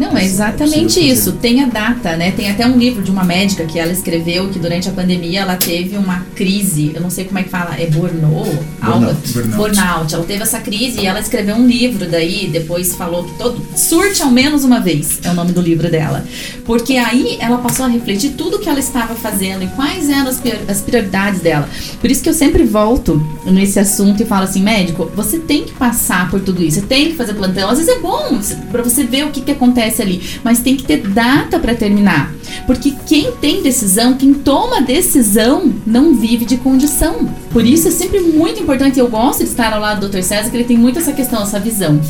[0.00, 1.32] Não, é exatamente é isso.
[1.32, 2.30] Tem a data, né?
[2.32, 5.56] Tem até um livro de uma médica que ela escreveu que durante a pandemia ela
[5.56, 6.92] teve uma crise.
[6.94, 8.50] Eu não sei como é que fala, é burnout?
[8.80, 9.56] Algo- Burnout.
[9.56, 10.14] burnout.
[10.14, 13.60] Ela teve essa crise e ela escreveu um livro daí, depois falou que todo.
[13.76, 16.24] Surte ao menos uma vez é o nome do livro dela.
[16.64, 20.28] Porque aí ela passou a refletir tudo que ela estava fazendo e quais eram
[20.68, 21.68] as prioridades dela.
[22.00, 25.72] Por isso que eu sempre volto nesse assunto e falo assim, médico, você tem que
[25.72, 27.68] passar por tudo isso, você tem que fazer plantão.
[27.68, 28.38] Às vezes é bom
[28.70, 32.32] para você ver o que, que acontece ali, mas tem que ter data para terminar.
[32.66, 37.28] Porque quem tem decisão, quem toma decisão, não vive de condição.
[37.50, 40.22] Por isso é sempre muito importante, eu gosto de estar ao lado do Dr.
[40.22, 42.00] César, que ele tem muito essa questão, essa visão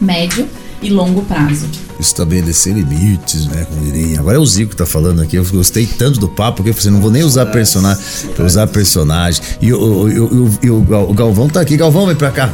[0.00, 0.48] médio
[0.80, 1.66] e longo prazo.
[1.98, 3.66] estabelecer limites, né?
[3.68, 4.20] Como diria.
[4.20, 5.36] Agora é o Zico que tá falando aqui.
[5.36, 8.02] Eu gostei tanto do papo que eu falei, assim, não vou nem usar personagem,
[8.36, 9.42] vou usar personagem.
[9.60, 11.76] E o, o, o, o Galvão tá aqui.
[11.76, 12.48] Galvão, vem pra cá.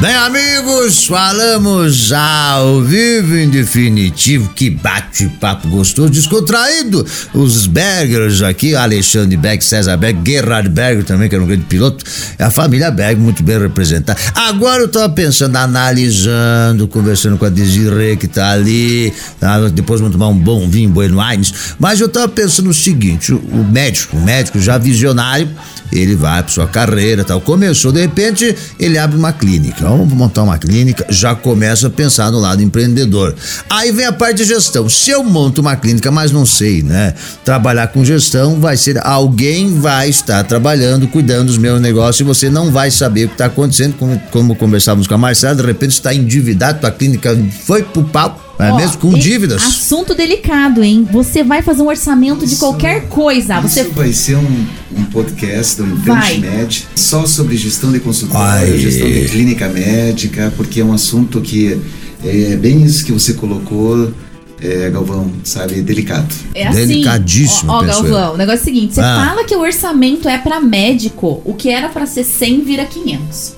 [0.00, 4.48] Bem, amigos, falamos ao vivo em definitivo.
[4.54, 7.04] Que bate-papo gostoso, descontraído.
[7.34, 12.04] Os Bergers aqui, Alexandre Berg, César Berg, Gerhard Berger também, que era um grande piloto.
[12.38, 14.16] É a família Berg, muito bem representada.
[14.36, 19.12] Agora eu tava pensando, analisando, conversando com a Desirê, que tá ali.
[19.40, 19.68] tá?
[19.68, 21.52] Depois vamos tomar um bom vinho, Bueno Aires.
[21.76, 25.48] Mas eu tava pensando o seguinte: o médico, o médico já visionário,
[25.90, 27.40] ele vai para sua carreira tal.
[27.40, 29.87] Começou, de repente, ele abre uma clínica.
[29.96, 33.34] Vamos montar uma clínica, já começa a pensar no lado empreendedor.
[33.68, 34.88] Aí vem a parte de gestão.
[34.88, 37.14] Se eu monto uma clínica, mas não sei, né?
[37.44, 42.50] Trabalhar com gestão vai ser alguém vai estar trabalhando, cuidando dos meus negócios e você
[42.50, 43.94] não vai saber o que está acontecendo.
[43.94, 48.47] Como, como conversávamos com a Marcela, de repente está endividado, tua clínica foi pro pau.
[48.58, 48.98] É Ó, mesmo?
[48.98, 49.62] Com dívidas.
[49.62, 51.06] Assunto delicado, hein?
[51.12, 53.60] Você vai fazer um orçamento de Isso- qualquer coisa.
[53.60, 54.66] Você Isso vai ser um,
[54.96, 55.86] um podcast do.
[55.86, 58.00] Implante Med só sobre gestão de Ai.
[58.02, 61.80] consultório, gestão de clínica médica, porque é um assunto que
[62.24, 64.12] é bem isso que você colocou,
[64.60, 66.26] é, Galvão, sabe, delicado.
[66.52, 66.78] É assim.
[66.86, 69.24] Delicadíssimo, Ó, ó, Galvão, o negócio é o seguinte: você Ah.
[69.28, 73.52] fala que o orçamento é pra médico, o que era pra ser 100 vira 500.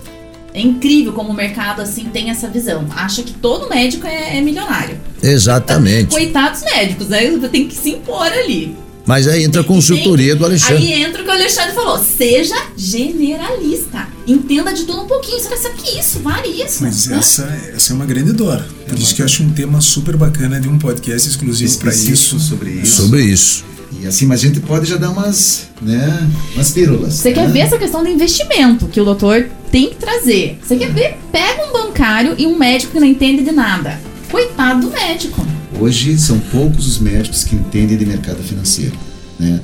[0.52, 2.86] É incrível como o mercado assim tem essa visão.
[2.90, 4.98] Acha que todo médico é, é milionário.
[5.22, 6.10] Exatamente.
[6.10, 7.20] Coitados médicos, né?
[7.50, 8.76] Tem que se impor ali.
[9.06, 10.76] Mas aí entra a consultoria do Alexandre.
[10.76, 14.08] Aí entra o que o Alexandre falou: seja generalista.
[14.26, 15.40] Entenda de tudo um pouquinho.
[15.40, 16.82] Você vai saber que isso, vale isso.
[16.82, 17.18] Mas né?
[17.18, 17.42] essa,
[17.74, 18.64] essa é uma grande dor.
[18.86, 22.38] Por isso que eu acho um tema super bacana de um podcast exclusivo para isso.
[22.38, 23.02] sobre isso.
[23.02, 23.64] Sobre isso.
[24.00, 27.14] E assim, mas a gente pode já dar umas, né, umas pílulas.
[27.14, 27.34] Você né?
[27.34, 30.58] quer ver essa questão do investimento que o doutor tem que trazer.
[30.62, 31.16] Você quer ver?
[31.30, 34.00] Pega um bancário e um médico que não entende de nada.
[34.30, 35.46] Coitado do médico.
[35.78, 38.94] Hoje são poucos os médicos que entendem de mercado financeiro.
[39.38, 39.60] Né?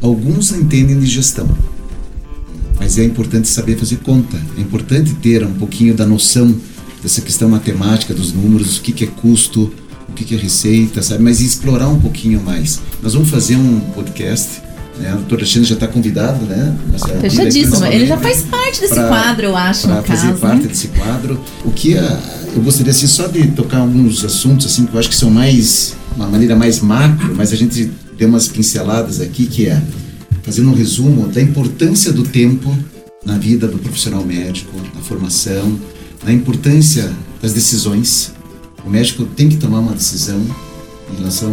[0.00, 1.48] Alguns entendem de gestão.
[2.78, 4.40] Mas é importante saber fazer conta.
[4.56, 6.54] É importante ter um pouquinho da noção
[7.02, 9.72] dessa questão matemática dos números, o que, que é custo,
[10.08, 11.22] o que, que é receita, sabe?
[11.22, 12.80] Mas explorar um pouquinho mais.
[13.02, 14.65] Nós vamos fazer um podcast.
[14.98, 15.12] Né?
[15.12, 16.74] O doutor Alexandre já está convidado, né?
[17.20, 17.70] Fechadíssimo.
[17.80, 20.38] nossa Ele já faz parte desse pra- quadro, eu acho, no fazer caso.
[20.40, 20.68] parte né?
[20.68, 21.40] desse quadro.
[21.64, 22.20] O que a-
[22.54, 25.94] eu gostaria assim só de tocar alguns assuntos assim que eu acho que são mais
[26.16, 29.80] uma maneira mais macro, mas a gente deu umas pinceladas aqui que é
[30.42, 32.74] fazendo um resumo da importância do tempo
[33.24, 35.78] na vida do profissional médico, na formação,
[36.24, 37.10] na importância
[37.42, 38.32] das decisões.
[38.84, 40.40] O médico tem que tomar uma decisão
[41.12, 41.52] em relação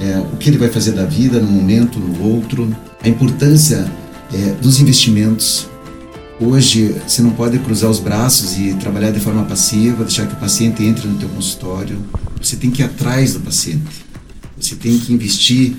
[0.00, 3.90] é, o que ele vai fazer da vida num momento, no outro, a importância
[4.32, 5.68] é, dos investimentos,
[6.42, 10.36] Hoje você não pode cruzar os braços e trabalhar de forma passiva, deixar que o
[10.38, 11.98] paciente entre no teu consultório.
[12.40, 14.06] Você tem que ir atrás do paciente.
[14.58, 15.76] Você tem que investir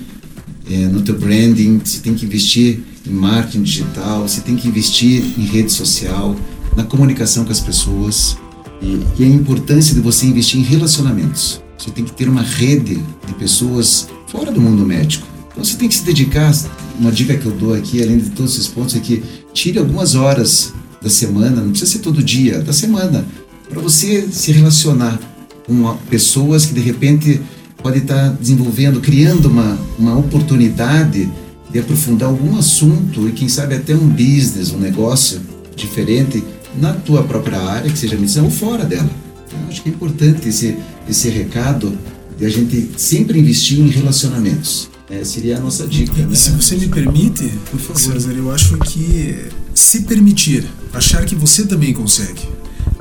[0.70, 5.24] eh, no teu branding, você tem que investir em marketing digital, você tem que investir
[5.36, 6.36] em rede social,
[6.76, 8.36] na comunicação com as pessoas
[8.80, 11.60] e, e a importância de você investir em relacionamentos.
[11.76, 15.28] Você tem que ter uma rede de pessoas fora do mundo médico.
[15.50, 16.52] Então você tem que se dedicar.
[16.98, 20.14] Uma dica que eu dou aqui, além de todos esses pontos, é que tire algumas
[20.14, 23.24] horas da semana, não precisa ser todo dia, da semana,
[23.68, 25.18] para você se relacionar
[25.66, 27.40] com pessoas que de repente
[27.82, 31.28] podem estar desenvolvendo, criando uma, uma oportunidade
[31.70, 35.40] de aprofundar algum assunto e quem sabe até um business, um negócio
[35.74, 36.44] diferente
[36.78, 39.10] na tua própria área, que seja medicina ou fora dela.
[39.46, 40.76] Então, acho que é importante esse,
[41.08, 41.98] esse recado
[42.42, 44.90] de a gente sempre investir em relacionamentos.
[45.08, 46.12] É, seria a nossa dica.
[46.18, 46.34] E, né?
[46.34, 51.64] se você me permite, por favor, César, eu acho que se permitir, achar que você
[51.64, 52.42] também consegue.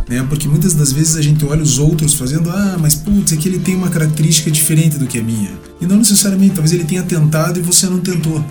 [0.07, 0.23] Né?
[0.29, 3.59] Porque muitas das vezes a gente olha os outros fazendo, ah, mas putz, aqui ele
[3.59, 5.51] tem uma característica diferente do que a minha.
[5.79, 8.43] E não necessariamente, talvez ele tenha tentado e você não tentou.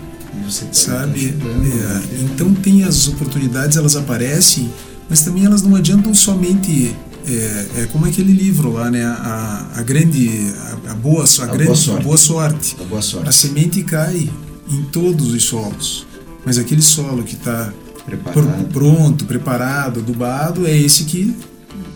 [0.44, 1.26] Você sabe?
[1.28, 4.68] É, então tem as oportunidades, elas aparecem,
[5.08, 6.92] mas também elas não adiantam somente
[7.26, 9.04] é, é, como aquele livro lá, né?
[9.04, 10.52] A, a grande,
[10.86, 12.04] a, a boa, a, a grande, boa sorte.
[12.04, 12.76] boa sorte.
[12.80, 13.28] A boa sorte.
[13.28, 14.30] A semente cai
[14.68, 16.06] em todos os solos,
[16.44, 17.72] mas aquele solo que está
[18.04, 18.64] preparado.
[18.72, 21.36] pronto, preparado, adubado, é esse que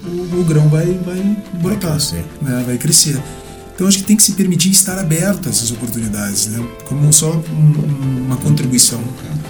[0.06, 2.24] o, o grão vai, vai brotar, vai crescer.
[2.42, 2.64] Né?
[2.66, 3.22] vai crescer.
[3.74, 6.64] Então acho que tem que se permitir estar aberto a essas oportunidades, né?
[6.88, 9.00] Como só um, uma contribuição.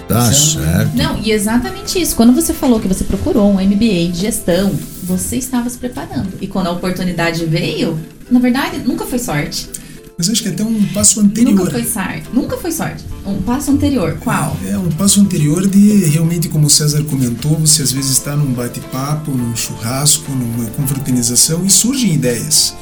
[0.09, 0.97] Tá certo.
[0.97, 2.17] Não, e exatamente isso.
[2.17, 4.73] Quando você falou que você procurou um MBA de gestão,
[5.05, 6.33] você estava se preparando.
[6.41, 7.99] E quando a oportunidade veio,
[8.31, 9.69] na verdade, nunca foi sorte.
[10.17, 11.55] Mas acho que é até um passo anterior.
[11.55, 12.25] Nunca foi sorte.
[12.33, 13.05] Nunca foi sorte.
[13.27, 14.17] Um passo anterior.
[14.21, 14.57] Qual?
[14.65, 18.53] É, um passo anterior de realmente, como o César comentou, você às vezes está num
[18.53, 22.75] bate-papo, num churrasco, numa confraternização e surgem ideias.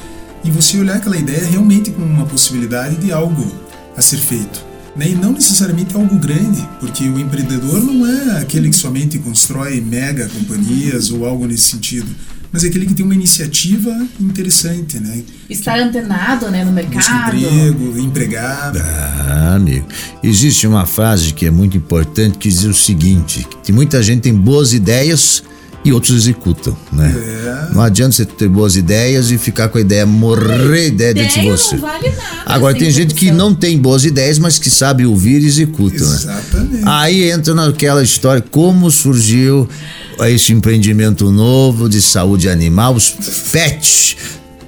[0.43, 3.51] E você olhar aquela ideia realmente como uma possibilidade de algo
[3.97, 4.72] a ser feito.
[4.95, 5.09] Né?
[5.09, 10.29] E não necessariamente algo grande, porque o empreendedor não é aquele que somente constrói mega
[10.29, 12.09] companhias ou algo nesse sentido
[12.53, 15.23] mas é aquele que tem uma iniciativa interessante, né?
[15.49, 17.35] Estar antenado, né, no mercado.
[17.35, 18.77] emprego, empregado.
[18.77, 19.87] Ah, amigo.
[20.21, 24.35] Existe uma frase que é muito importante que diz o seguinte: que muita gente tem
[24.35, 25.43] boas ideias
[25.85, 27.13] e outros executam, né?
[27.15, 27.73] É.
[27.73, 31.47] Não adianta você ter boas ideias e ficar com a ideia morrer ideia dentro de
[31.47, 31.75] você.
[31.75, 35.41] Não vale nada, Agora tem gente que não tem boas ideias, mas que sabe ouvir
[35.41, 36.75] e executa, Exatamente.
[36.75, 36.81] né?
[36.85, 39.67] Aí entra naquela história como surgiu
[40.21, 43.09] esse empreendimento novo de saúde animal, os
[43.51, 44.17] PET.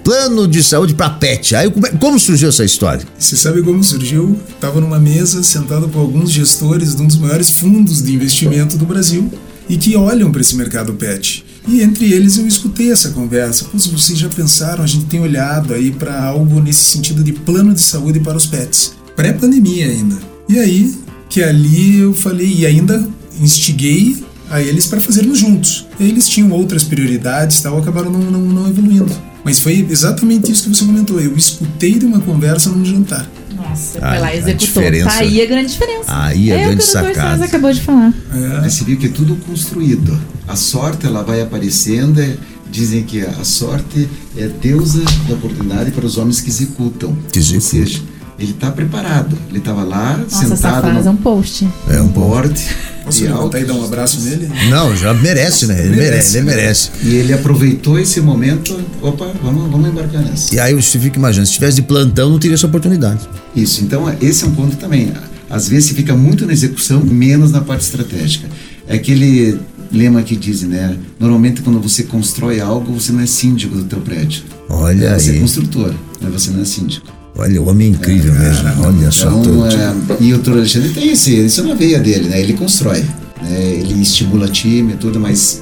[0.04, 1.56] Plano de saúde para pet.
[1.56, 1.68] Aí
[2.00, 3.04] como surgiu essa história?
[3.18, 4.40] Você sabe como surgiu?
[4.54, 8.86] Estava numa mesa sentado com alguns gestores de um dos maiores fundos de investimento do
[8.86, 9.32] Brasil
[9.70, 11.46] e que olham para esse mercado pet.
[11.68, 13.66] E entre eles eu escutei essa conversa.
[13.72, 14.84] Pois vocês já pensaram?
[14.84, 18.46] A gente tem olhado aí para algo nesse sentido de plano de saúde para os
[18.46, 20.18] pets, pré-pandemia ainda.
[20.48, 20.96] E aí
[21.30, 23.06] que ali eu falei e ainda
[23.42, 25.86] instiguei a eles para fazermos juntos.
[26.00, 29.12] Eles tinham outras prioridades, tal, acabaram não, não, não evoluindo.
[29.44, 31.20] Mas foi exatamente isso que você comentou.
[31.20, 33.30] Eu escutei de uma conversa num jantar.
[33.76, 34.84] Nossa, foi lá e executou.
[35.04, 36.06] Tá aí a grande diferença.
[36.08, 37.38] Aí a é grande sacada.
[37.38, 38.14] Você acabou de falar.
[38.34, 38.62] É.
[38.62, 40.18] Mas você viu que é tudo construído.
[40.48, 42.22] A sorte ela vai aparecendo.
[42.22, 42.38] É,
[42.72, 47.16] dizem que a sorte é a deusa da oportunidade para os homens que executam.
[47.32, 47.80] Que executam.
[47.80, 48.02] Ou seja,
[48.40, 49.38] ele está preparado.
[49.50, 51.68] Ele estava lá, Nossa, sentado essa frase no é um post.
[51.90, 52.76] É um board.
[53.06, 54.50] Posso levantar e dar um abraço nele?
[54.70, 55.80] Não, já merece, né?
[55.80, 56.90] Ele merece, ele merece.
[57.04, 58.80] E ele aproveitou esse momento.
[59.00, 60.54] Opa, vamos, vamos embarcar nessa.
[60.56, 63.22] E aí você fica imaginando, se tivesse de plantão, não teria essa oportunidade.
[63.56, 65.14] Isso, então esse é um ponto também.
[65.48, 68.48] Às vezes se fica muito na execução, menos na parte estratégica.
[68.88, 69.60] É aquele
[69.92, 70.98] lema que diz, né?
[71.20, 74.44] Normalmente quando você constrói algo, você não é síndico do teu prédio.
[74.68, 75.20] Olha você aí.
[75.20, 77.25] Você é construtor, mas você não é síndico.
[77.38, 78.68] Olha, o homem é incrível é, mesmo.
[78.84, 79.30] Olha então, só.
[79.30, 79.66] Todo.
[79.66, 82.40] É, e o doutor Alexandre tem esse, isso é na veia dele, né?
[82.40, 83.04] Ele constrói,
[83.42, 83.62] né?
[83.74, 85.62] ele estimula time e tudo, mas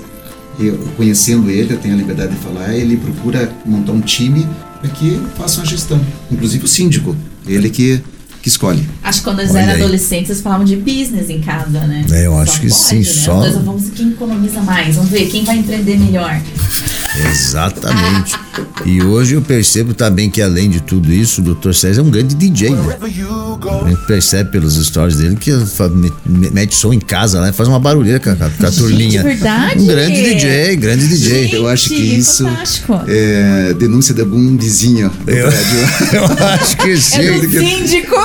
[0.59, 4.47] eu, conhecendo ele, eu tenho a liberdade de falar, ele procura montar um time
[4.79, 5.99] para que faça uma gestão.
[6.31, 7.15] Inclusive o síndico,
[7.47, 8.01] ele que
[8.43, 8.85] que escolhe.
[9.01, 12.05] Acho que quando eles eram adolescentes, eles falavam de business em casa, né?
[12.11, 13.03] É, eu acho só que pode, sim, né?
[13.03, 13.59] só.
[13.61, 16.41] vamos ver quem economiza mais, vamos ver quem vai empreender melhor.
[17.33, 18.35] Exatamente.
[18.85, 21.73] E hoje eu percebo também que além de tudo isso, o Dr.
[21.73, 22.69] César é um grande DJ.
[22.69, 22.97] Né?
[23.01, 25.51] A gente percebe pelos stories dele que
[26.25, 27.51] mete som em casa, né?
[27.51, 29.21] Faz uma barulheira com a, com a turlinha.
[29.21, 29.81] É verdade.
[29.81, 31.43] Um grande DJ, grande DJ.
[31.43, 32.45] Gente, eu acho que isso
[33.07, 35.47] é denúncia da bundizinha do eu,
[36.13, 37.21] eu acho que sim.
[37.21, 38.15] É do síndico.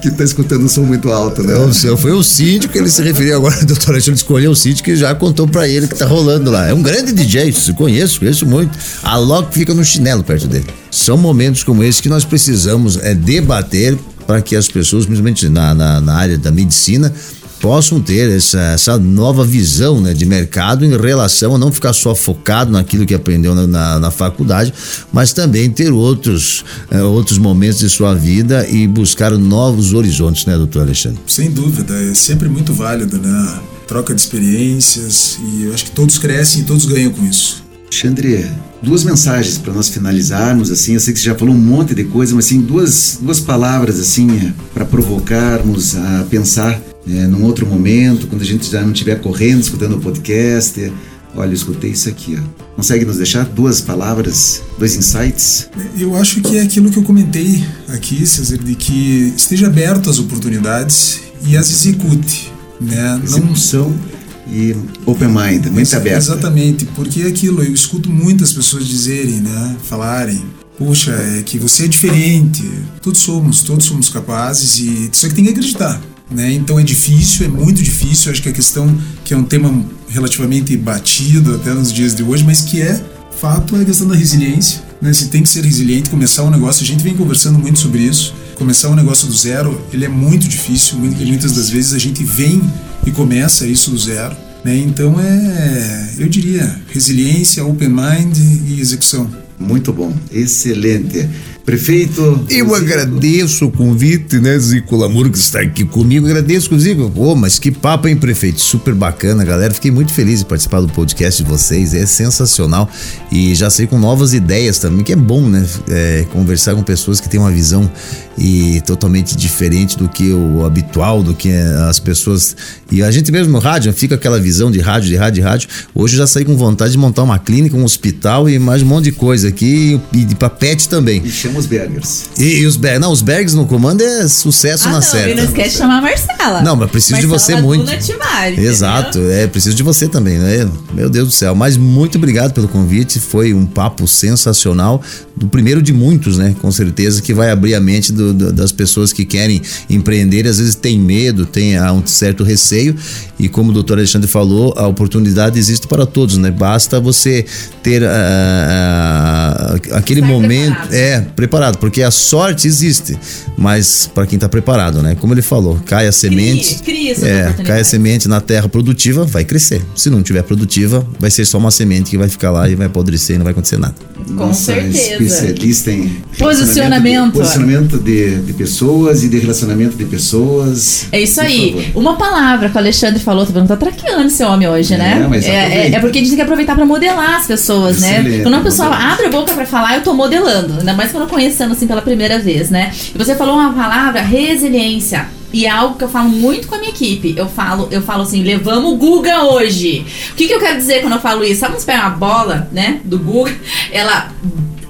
[0.00, 1.54] Que, que tá escutando um som muito alto, né?
[1.56, 3.56] O seu foi o síndico que ele se referiu agora.
[3.64, 6.68] Doutor Alexandre escolheu o síndico e já contou pra ele que tá rolando lá.
[6.68, 8.78] É um grande DJ, se conheço, conheço muito.
[9.02, 10.66] A Loki fica no chinelo perto dele.
[10.90, 15.74] São momentos como esse que nós precisamos é, debater para que as pessoas, principalmente na,
[15.74, 17.12] na, na área da medicina,
[17.60, 22.14] possam ter essa, essa nova visão né, de mercado em relação a não ficar só
[22.14, 24.72] focado naquilo que aprendeu na, na, na faculdade,
[25.12, 30.56] mas também ter outros, eh, outros momentos de sua vida e buscar novos horizontes, né,
[30.56, 31.18] doutor Alexandre?
[31.26, 33.60] Sem dúvida, é sempre muito válido, né?
[33.88, 37.67] Troca de experiências e eu acho que todos crescem e todos ganham com isso.
[37.88, 38.46] Alexandre,
[38.82, 42.04] duas mensagens para nós finalizarmos, assim, eu sei que você já falou um monte de
[42.04, 48.26] coisa, mas assim, duas, duas palavras, assim, para provocarmos a pensar é, num outro momento,
[48.26, 50.92] quando a gente já não estiver correndo, escutando o podcast.
[51.34, 52.74] Olha, eu escutei isso aqui, ó.
[52.76, 55.68] Consegue nos deixar duas palavras, dois insights?
[55.98, 60.18] Eu acho que é aquilo que eu comentei aqui, César, de que esteja aberto às
[60.18, 62.52] oportunidades e as execute.
[62.80, 63.20] Né?
[63.24, 64.17] Execução não...
[64.50, 64.74] e
[65.04, 66.18] open mind, mente aberta.
[66.18, 70.42] Exatamente, porque é aquilo, eu escuto muitas pessoas dizerem, né, falarem,
[70.78, 72.62] poxa, é que você é diferente.
[73.02, 76.00] Todos somos, todos somos capazes e só que tem que acreditar.
[76.30, 76.52] Né?
[76.52, 78.30] Então é difícil, é muito difícil.
[78.30, 82.44] Acho que a questão que é um tema relativamente batido até nos dias de hoje,
[82.44, 83.02] mas que é
[83.40, 84.82] fato é a questão da resiliência.
[85.00, 85.12] Né?
[85.12, 86.82] Você tem que ser resiliente, começar um negócio.
[86.82, 88.34] A gente vem conversando muito sobre isso.
[88.56, 90.98] Começar um negócio do zero, ele é muito difícil.
[90.98, 92.60] Muitas das vezes a gente vem
[93.06, 94.36] e começa isso do zero.
[94.64, 94.76] Né?
[94.76, 98.36] Então é, eu diria, resiliência, open mind
[98.66, 99.30] e execução.
[99.58, 101.28] Muito bom, excelente.
[101.68, 102.46] Prefeito.
[102.48, 106.24] Eu agradeço o convite, né, Zico Lamuro, que está aqui comigo.
[106.24, 107.10] Agradeço, Zico.
[107.10, 108.58] Pô, mas que papo, hein, prefeito?
[108.58, 109.74] Super bacana, galera.
[109.74, 111.92] Fiquei muito feliz de participar do podcast de vocês.
[111.92, 112.88] É sensacional.
[113.30, 115.66] E já sei com novas ideias também, que é bom, né?
[115.90, 117.90] É, conversar com pessoas que têm uma visão
[118.38, 121.50] e totalmente diferente do que o habitual, do que
[121.86, 122.56] as pessoas.
[122.90, 125.68] E a gente mesmo no rádio, fica aquela visão de rádio, de rádio, de rádio.
[125.94, 129.04] Hoje já saí com vontade de montar uma clínica, um hospital e mais um monte
[129.04, 130.00] de coisa aqui.
[130.14, 131.20] E, e pra pet também.
[131.24, 132.24] E chama os Bergers.
[132.38, 133.00] E, e os Bergers.
[133.00, 135.30] Não, os Bergers no comando é sucesso ah, na não, certa.
[135.30, 136.62] E não esquece de chamar a Marcela.
[136.62, 137.98] Não, mas preciso Marcela de você muito.
[137.98, 139.36] Tivari, Exato, entendeu?
[139.36, 140.68] é, preciso de você também, né?
[140.92, 141.54] Meu Deus do céu.
[141.54, 143.18] Mas muito obrigado pelo convite.
[143.18, 145.02] Foi um papo sensacional.
[145.36, 146.54] Do primeiro de muitos, né?
[146.60, 150.46] Com certeza que vai abrir a mente do, do, das pessoas que querem empreender.
[150.46, 152.96] Às vezes tem medo, tem ah, um certo receio.
[153.38, 156.50] E como o doutor Alexandre falou, a oportunidade existe para todos, né?
[156.50, 157.44] Basta você
[157.82, 160.74] ter ah, ah, aquele Estar momento.
[160.74, 160.94] preparado.
[160.94, 161.47] É, preparado,
[161.78, 163.18] porque a sorte existe,
[163.56, 165.16] mas para quem está preparado, né?
[165.18, 166.76] Como ele falou, cai a semente.
[166.82, 169.82] cria é, cai a semente na terra produtiva, vai crescer.
[169.94, 172.86] Se não tiver produtiva, vai ser só uma semente que vai ficar lá e vai
[172.86, 173.94] apodrecer e não vai acontecer nada.
[174.26, 175.12] Com Nossa certeza.
[175.12, 177.32] especialista em Posicionamento.
[177.32, 181.06] Posicionamento de, de pessoas e de relacionamento de pessoas.
[181.10, 181.90] É isso aí.
[181.94, 185.22] Uma palavra que o Alexandre falou, tô falando, tá traqueando esse homem hoje, né?
[185.24, 188.00] É, mas é, é, é porque a gente tem que aproveitar pra modelar as pessoas,
[188.00, 188.20] né?
[188.20, 189.12] Excelente, Quando uma pessoa modelar.
[189.12, 190.74] abre a boca pra falar, eu tô modelando.
[190.78, 192.92] Ainda mais quando eu conhecendo assim pela primeira vez, né?
[193.14, 195.28] E você falou uma palavra, resiliência.
[195.52, 197.32] E é algo que eu falo muito com a minha equipe.
[197.36, 200.04] Eu falo, eu falo assim, levamos o Guga hoje.
[200.32, 201.60] O que, que eu quero dizer quando eu falo isso?
[201.60, 203.56] Sabe quando você pega uma bola, né, do Guga,
[203.92, 204.32] ela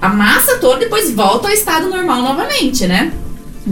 [0.01, 3.11] amassa toda e depois volta ao estado normal novamente, né?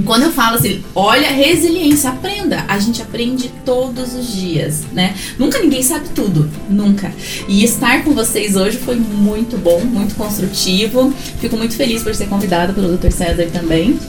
[0.05, 2.65] Quando eu falo assim, olha, resiliência, aprenda.
[2.67, 5.15] A gente aprende todos os dias, né?
[5.37, 7.11] Nunca ninguém sabe tudo, nunca.
[7.47, 11.13] E estar com vocês hoje foi muito bom, muito construtivo.
[11.39, 13.11] Fico muito feliz por ser convidada pelo Dr.
[13.11, 13.99] César também.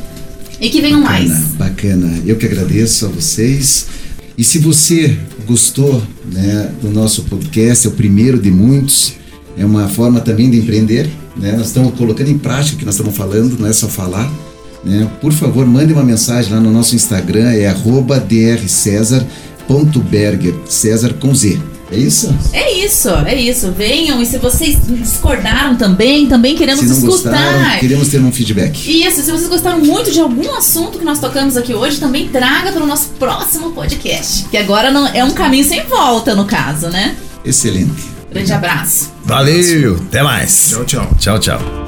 [0.60, 1.28] E que venham mais.
[1.28, 2.22] Bacana, bacana.
[2.26, 3.86] Eu que agradeço a vocês.
[4.36, 5.16] E se você
[5.46, 9.14] gostou né, do nosso podcast, é o primeiro de muitos,
[9.56, 11.08] é uma forma também de empreender.
[11.36, 11.52] Né?
[11.56, 14.30] Nós estamos colocando em prática o que nós estamos falando, não é só falar.
[14.88, 15.08] Né?
[15.20, 21.60] Por favor, mande uma mensagem lá no nosso Instagram, é arroba drcesar.berger, César com Z.
[21.90, 22.34] É isso?
[22.52, 23.72] É isso, é isso.
[23.72, 27.30] Venham e se vocês discordaram também, também queremos se não escutar.
[27.30, 29.06] gostaram, queremos ter um feedback.
[29.06, 32.72] Isso, se vocês gostaram muito de algum assunto que nós tocamos aqui hoje, também traga
[32.72, 34.44] para o nosso próximo podcast.
[34.50, 37.16] Que agora não, é um caminho sem volta, no caso, né?
[37.44, 38.02] Excelente.
[38.30, 39.10] Grande abraço.
[39.24, 40.70] Valeu, até mais.
[40.70, 41.10] Tchau, tchau.
[41.18, 41.87] Tchau, tchau.